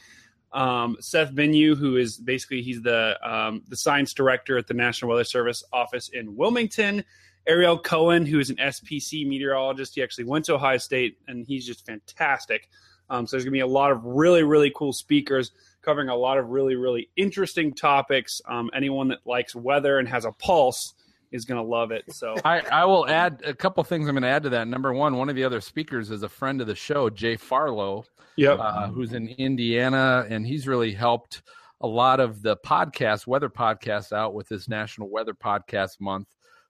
[0.53, 5.11] Um, Seth Binau, who is basically he's the um, the science director at the National
[5.11, 7.05] Weather Service office in Wilmington.
[7.47, 11.67] Ariel Cohen, who is an SPC meteorologist, he actually went to Ohio State, and he's
[11.67, 12.69] just fantastic.
[13.09, 15.53] Um, so there's going to be a lot of really, really cool speakers
[15.83, 18.41] covering a lot of really, really interesting topics.
[18.49, 20.95] Um, anyone that likes weather and has a pulse
[21.31, 22.03] is going to love it.
[22.13, 24.67] So I, I will add a couple things I'm going to add to that.
[24.67, 28.05] Number one, one of the other speakers is a friend of the show, Jay Farlow,
[28.37, 28.59] Yep.
[28.59, 31.43] uh, who's in Indiana, and he's really helped
[31.81, 36.27] a lot of the podcast, weather podcasts, out with this National Weather Podcast Month.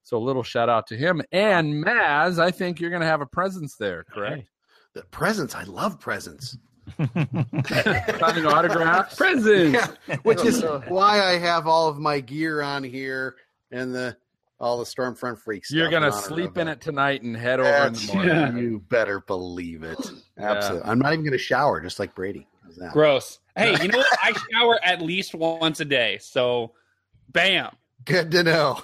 [0.07, 2.39] So a little shout out to him and Maz.
[2.39, 4.49] I think you're going to have a presence there, correct?
[4.95, 5.57] The presence.
[5.57, 6.57] I love presents.
[6.97, 7.17] Signing
[8.47, 9.17] autographs.
[9.17, 9.97] Presents.
[10.07, 13.35] Yeah, which is why I have all of my gear on here
[13.73, 14.17] and the
[14.61, 15.73] all the Stormfront freaks.
[15.73, 18.59] You're going to sleep in it tonight and head over in the That's, morning.
[18.59, 19.99] You better believe it.
[20.39, 20.53] Yeah.
[20.53, 20.89] Absolutely.
[20.89, 22.47] I'm not even going to shower, just like Brady.
[22.93, 23.41] Gross.
[23.57, 24.19] Hey, you know what?
[24.23, 26.19] I shower at least once a day.
[26.21, 26.75] So,
[27.33, 27.75] bam.
[28.07, 28.81] Good to know.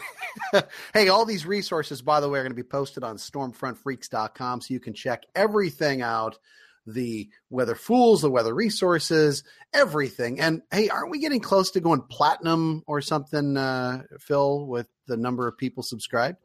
[0.95, 4.75] hey, all these resources, by the way, are going to be posted on stormfrontfreaks.com so
[4.75, 6.39] you can check everything out
[6.87, 10.41] the weather fools, the weather resources, everything.
[10.41, 15.17] And hey, aren't we getting close to going platinum or something, uh, Phil, with the
[15.17, 16.39] number of people subscribed?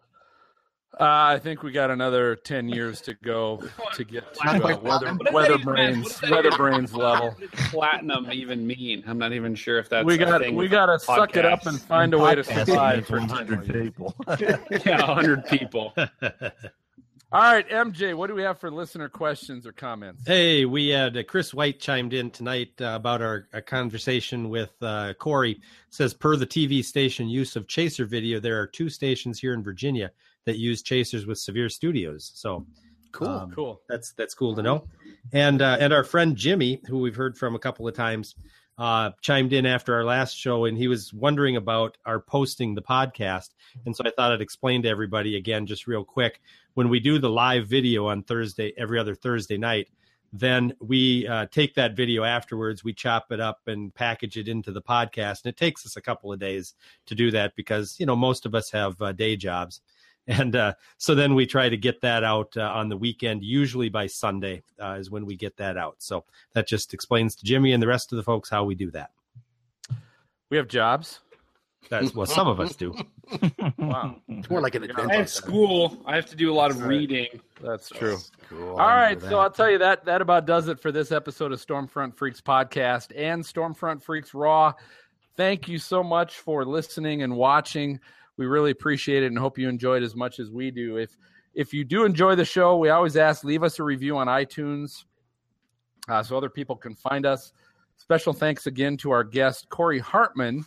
[0.93, 3.61] Uh, I think we got another ten years to go
[3.93, 5.17] to get to Not uh, weather, platinum.
[5.17, 7.35] What does weather brains what does that weather brains level.
[7.53, 9.03] Platinum even mean?
[9.05, 11.45] I'm not even sure if that's We a got thing we got to suck it
[11.45, 14.15] up and find a way to survive for 100 people.
[14.39, 15.93] yeah, 100 people.
[17.29, 20.23] All right, MJ, what do we have for listener questions or comments?
[20.25, 24.71] Hey, we had uh, Chris White chimed in tonight uh, about our, our conversation with
[24.81, 25.59] uh, Kory.
[25.89, 29.61] Says per the TV station use of chaser video, there are two stations here in
[29.61, 30.09] Virginia
[30.47, 32.31] that use chasers with severe studios.
[32.33, 32.65] So
[33.11, 33.81] Cool, Um, cool.
[33.87, 34.87] that's that's cool to know.
[35.31, 38.35] And uh, and our friend Jimmy, who we've heard from a couple of times,
[38.77, 42.81] uh, chimed in after our last show, and he was wondering about our posting the
[42.81, 43.49] podcast.
[43.85, 46.41] And so I thought I'd explain to everybody again, just real quick.
[46.75, 49.89] When we do the live video on Thursday, every other Thursday night,
[50.33, 54.71] then we uh, take that video afterwards, we chop it up and package it into
[54.71, 56.75] the podcast, and it takes us a couple of days
[57.07, 59.81] to do that because you know most of us have uh, day jobs.
[60.27, 63.87] And uh, so then we try to get that out uh, on the weekend, usually
[63.87, 65.95] by Sunday uh, is when we get that out.
[65.99, 68.91] So that just explains to Jimmy and the rest of the folks how we do
[68.91, 69.11] that.
[70.49, 71.21] We have jobs.
[71.89, 72.93] That's well, some of us do.
[73.77, 75.97] Wow, It's more like an adventure I have school.
[76.05, 77.27] I have to do a lot of reading.
[77.61, 78.17] that's true.
[78.49, 78.71] Cool.
[78.71, 81.65] All right, so I'll tell you that that about does it for this episode of
[81.65, 84.73] Stormfront Freaks podcast and Stormfront Freaks Raw.
[85.35, 87.99] Thank you so much for listening and watching.
[88.37, 90.97] We really appreciate it and hope you enjoyed as much as we do.
[90.97, 91.17] If
[91.53, 95.05] if you do enjoy the show, we always ask leave us a review on iTunes
[96.07, 97.51] uh, so other people can find us.
[97.97, 100.65] Special thanks again to our guest Kory Hartman,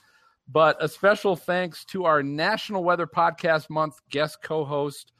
[0.48, 5.12] but a special thanks to our National Weather Podcast Month guest co-host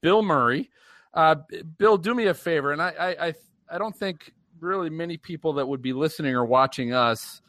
[0.00, 0.70] Bill Murray.
[1.12, 1.36] Uh,
[1.76, 3.34] Bill, do me a favor, and I, I, I,
[3.72, 7.42] I don't think really many people that would be listening or watching us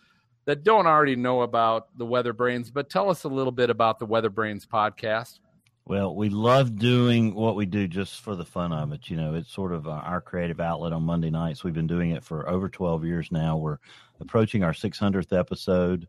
[0.46, 4.00] that don't already know about the Weather Brains, but tell us a little bit about
[4.00, 5.40] the Weather Brains podcast.
[5.86, 9.10] Well, we love doing what we do just for the fun of it.
[9.10, 11.64] You know, it's sort of uh, our creative outlet on Monday nights.
[11.64, 13.58] We've been doing it for over 12 years now.
[13.58, 13.78] We're
[14.20, 16.08] approaching our 600th episode.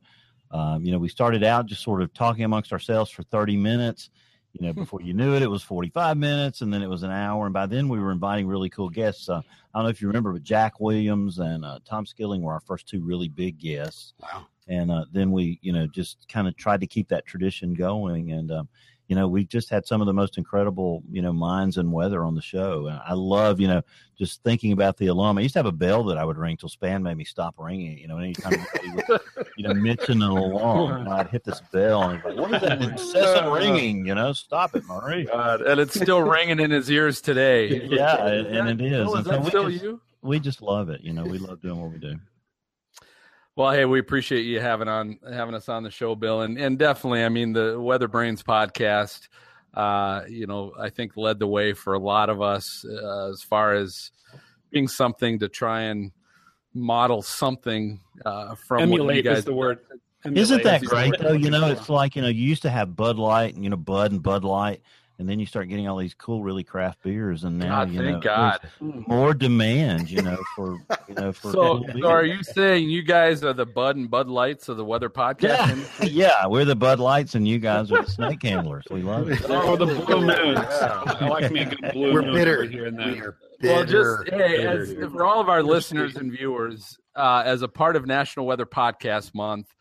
[0.51, 4.11] Um, you know, we started out just sort of talking amongst ourselves for 30 minutes.
[4.53, 7.11] You know, before you knew it, it was 45 minutes and then it was an
[7.11, 7.47] hour.
[7.47, 9.29] And by then we were inviting really cool guests.
[9.29, 9.43] Uh,
[9.75, 12.61] I don't know if you remember, but Jack Williams and uh, Tom Skilling were our
[12.61, 14.15] first two really big guests.
[14.21, 14.47] Wow.
[14.69, 18.33] And uh, then we, you know, just kind of tried to keep that tradition going.
[18.33, 18.69] And, um,
[19.13, 22.25] you know, we just had some of the most incredible, you know, minds and weather
[22.25, 22.87] on the show.
[22.87, 23.83] And I love, you know,
[24.17, 25.37] just thinking about the alum.
[25.37, 27.57] I used to have a bell that I would ring till Spann made me stop
[27.59, 27.99] ringing it.
[27.99, 29.21] You know, anytime anybody would,
[29.59, 32.81] you know, mention an you know, I'd hit this bell and go, what is that
[32.81, 34.07] incessant ringing?
[34.07, 35.25] You know, stop it, Murray.
[35.27, 37.67] God, and it's still ringing in his ears today.
[37.85, 38.99] Yeah, and it is.
[38.99, 40.01] And is so that we still just- you?
[40.23, 41.03] We just love it.
[41.03, 42.17] You know, we love doing what we do.
[43.55, 46.79] Well, hey, we appreciate you having on having us on the show, Bill, and and
[46.79, 49.29] definitely, I mean, the Weather Brains podcast,
[49.75, 53.43] uh, you know, I think led the way for a lot of us uh, as
[53.43, 54.11] far as
[54.71, 56.13] being something to try and
[56.73, 59.81] model something uh, from what you Emulate guys is the word.
[60.25, 61.33] Isn't Emulate that is the great though?
[61.33, 63.77] You know, it's like you know, you used to have Bud Light and you know
[63.77, 64.81] Bud and Bud Light,
[65.19, 68.01] and then you start getting all these cool, really craft beers, and now God, you
[68.01, 68.61] thank know, God.
[68.81, 70.11] more demand.
[70.11, 70.79] You know, for
[71.09, 74.11] you know for So, cool so are you saying you guys are the Bud and
[74.11, 76.01] Bud Lights of the Weather podcast?
[76.01, 76.07] Yeah,
[76.43, 78.85] yeah, we're the Bud Lights, and you guys are the snake handlers.
[78.91, 79.41] We love it.
[79.65, 80.59] Oh, the blue moons.
[80.59, 82.65] I like me a good blue We're moon bitter.
[82.65, 83.37] here and We there.
[83.63, 87.95] Well, just hey, as, for all of our listeners and viewers, uh, as a part
[87.97, 89.73] of National Weather Podcast Month,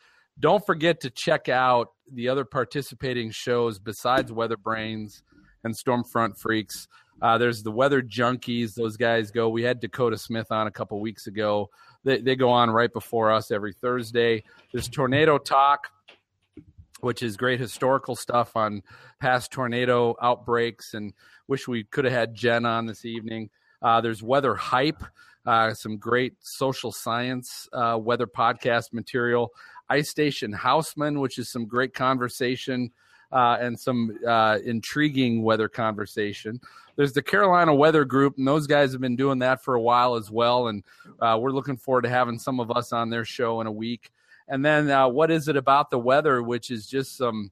[0.41, 5.23] don't forget to check out the other participating shows besides Weather Brains
[5.63, 6.87] and Stormfront Freaks.
[7.21, 9.47] Uh, there's the Weather Junkies; those guys go.
[9.47, 11.69] We had Dakota Smith on a couple weeks ago.
[12.03, 14.43] They, they go on right before us every Thursday.
[14.73, 15.87] There's Tornado Talk,
[17.01, 18.81] which is great historical stuff on
[19.19, 21.13] past tornado outbreaks and
[21.47, 23.49] wish we could have had jen on this evening
[23.81, 25.03] uh, there's weather hype
[25.45, 29.51] uh, some great social science uh, weather podcast material
[29.91, 32.91] ice station houseman which is some great conversation
[33.31, 36.59] uh, and some uh, intriguing weather conversation
[36.95, 40.15] there's the carolina weather group and those guys have been doing that for a while
[40.15, 40.83] as well and
[41.21, 44.11] uh, we're looking forward to having some of us on their show in a week
[44.51, 47.51] and then uh, what is it about the weather, which is just some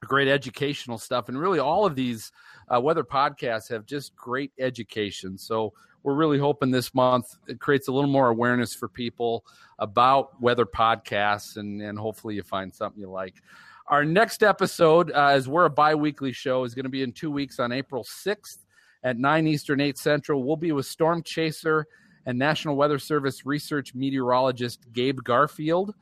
[0.00, 1.28] great educational stuff.
[1.28, 2.30] And really, all of these
[2.68, 5.38] uh, weather podcasts have just great education.
[5.38, 5.72] So
[6.02, 9.44] we're really hoping this month it creates a little more awareness for people
[9.78, 13.42] about weather podcasts, and, and hopefully you find something you like.
[13.86, 17.12] Our next episode, uh, as we're a bi weekly show, is going to be in
[17.12, 18.58] two weeks on April 6th
[19.02, 20.44] at 9 Eastern, 8 Central.
[20.44, 21.86] We'll be with Storm Chaser
[22.26, 25.94] and National Weather Service research meteorologist Gabe Garfield.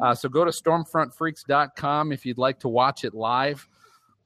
[0.00, 3.68] Uh, so go to stormfrontfreaks.com if you'd like to watch it live.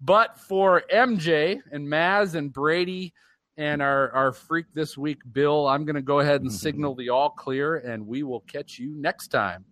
[0.00, 3.12] But for MJ and Maz and Brady
[3.60, 7.10] and our, our freak this week, Bill, I'm going to go ahead and signal the
[7.10, 9.64] all clear, and we will catch you next time.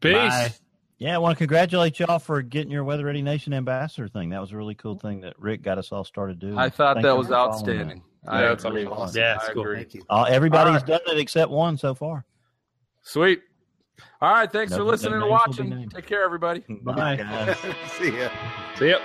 [0.00, 0.14] Peace.
[0.14, 0.52] Bye.
[0.98, 4.30] Yeah, I want to congratulate y'all for getting your Weather Ready Nation ambassador thing.
[4.30, 6.56] That was a really cool thing that Rick got us all started doing.
[6.56, 8.02] I thought Thank that was outstanding.
[8.24, 8.32] that.
[8.32, 8.86] I Yeah, it's agree.
[8.86, 9.20] awesome.
[9.20, 9.62] Yeah, it's I cool.
[9.64, 9.76] agree.
[9.76, 10.02] Thank you.
[10.08, 10.86] Uh, everybody's All right.
[10.86, 12.24] done it except one so far.
[13.02, 13.42] Sweet.
[14.22, 14.50] All right.
[14.50, 15.88] Thanks for No- no listening and names will be watching.
[15.90, 16.64] Take care, everybody.
[16.82, 17.56] Bye, guys.
[17.98, 18.30] See ya.
[18.76, 18.98] See ya.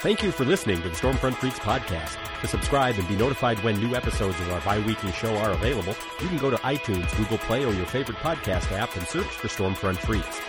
[0.00, 2.16] Thank you for listening to the Stormfront Freaks podcast.
[2.40, 6.28] To subscribe and be notified when new episodes of our bi-weekly show are available, you
[6.28, 9.96] can go to iTunes, Google Play, or your favorite podcast app and search for Stormfront
[9.96, 10.40] Freaks.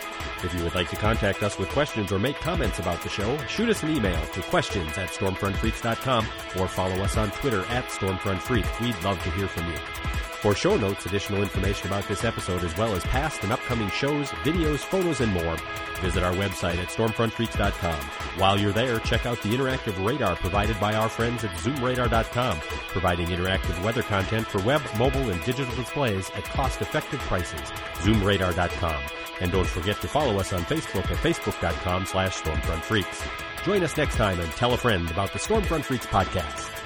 [0.44, 3.38] If you would like to contact us with questions or make comments about the show,
[3.48, 6.28] shoot us an email to questions at stormfrontfreaks.com
[6.60, 8.80] or follow us on Twitter at stormfrontfreak.
[8.80, 10.29] We'd love to hear from you.
[10.42, 14.30] For show notes, additional information about this episode, as well as past and upcoming shows,
[14.46, 15.58] videos, photos, and more,
[16.00, 18.00] visit our website at stormfrontfreaks.com.
[18.40, 22.58] While you're there, check out the interactive radar provided by our friends at zoomradar.com,
[22.88, 27.70] providing interactive weather content for web, mobile, and digital displays at cost-effective prices.
[27.96, 29.02] zoomradar.com.
[29.42, 33.66] And don't forget to follow us on Facebook at facebook.com slash stormfrontfreaks.
[33.66, 36.79] Join us next time and tell a friend about the Stormfront Freaks podcast.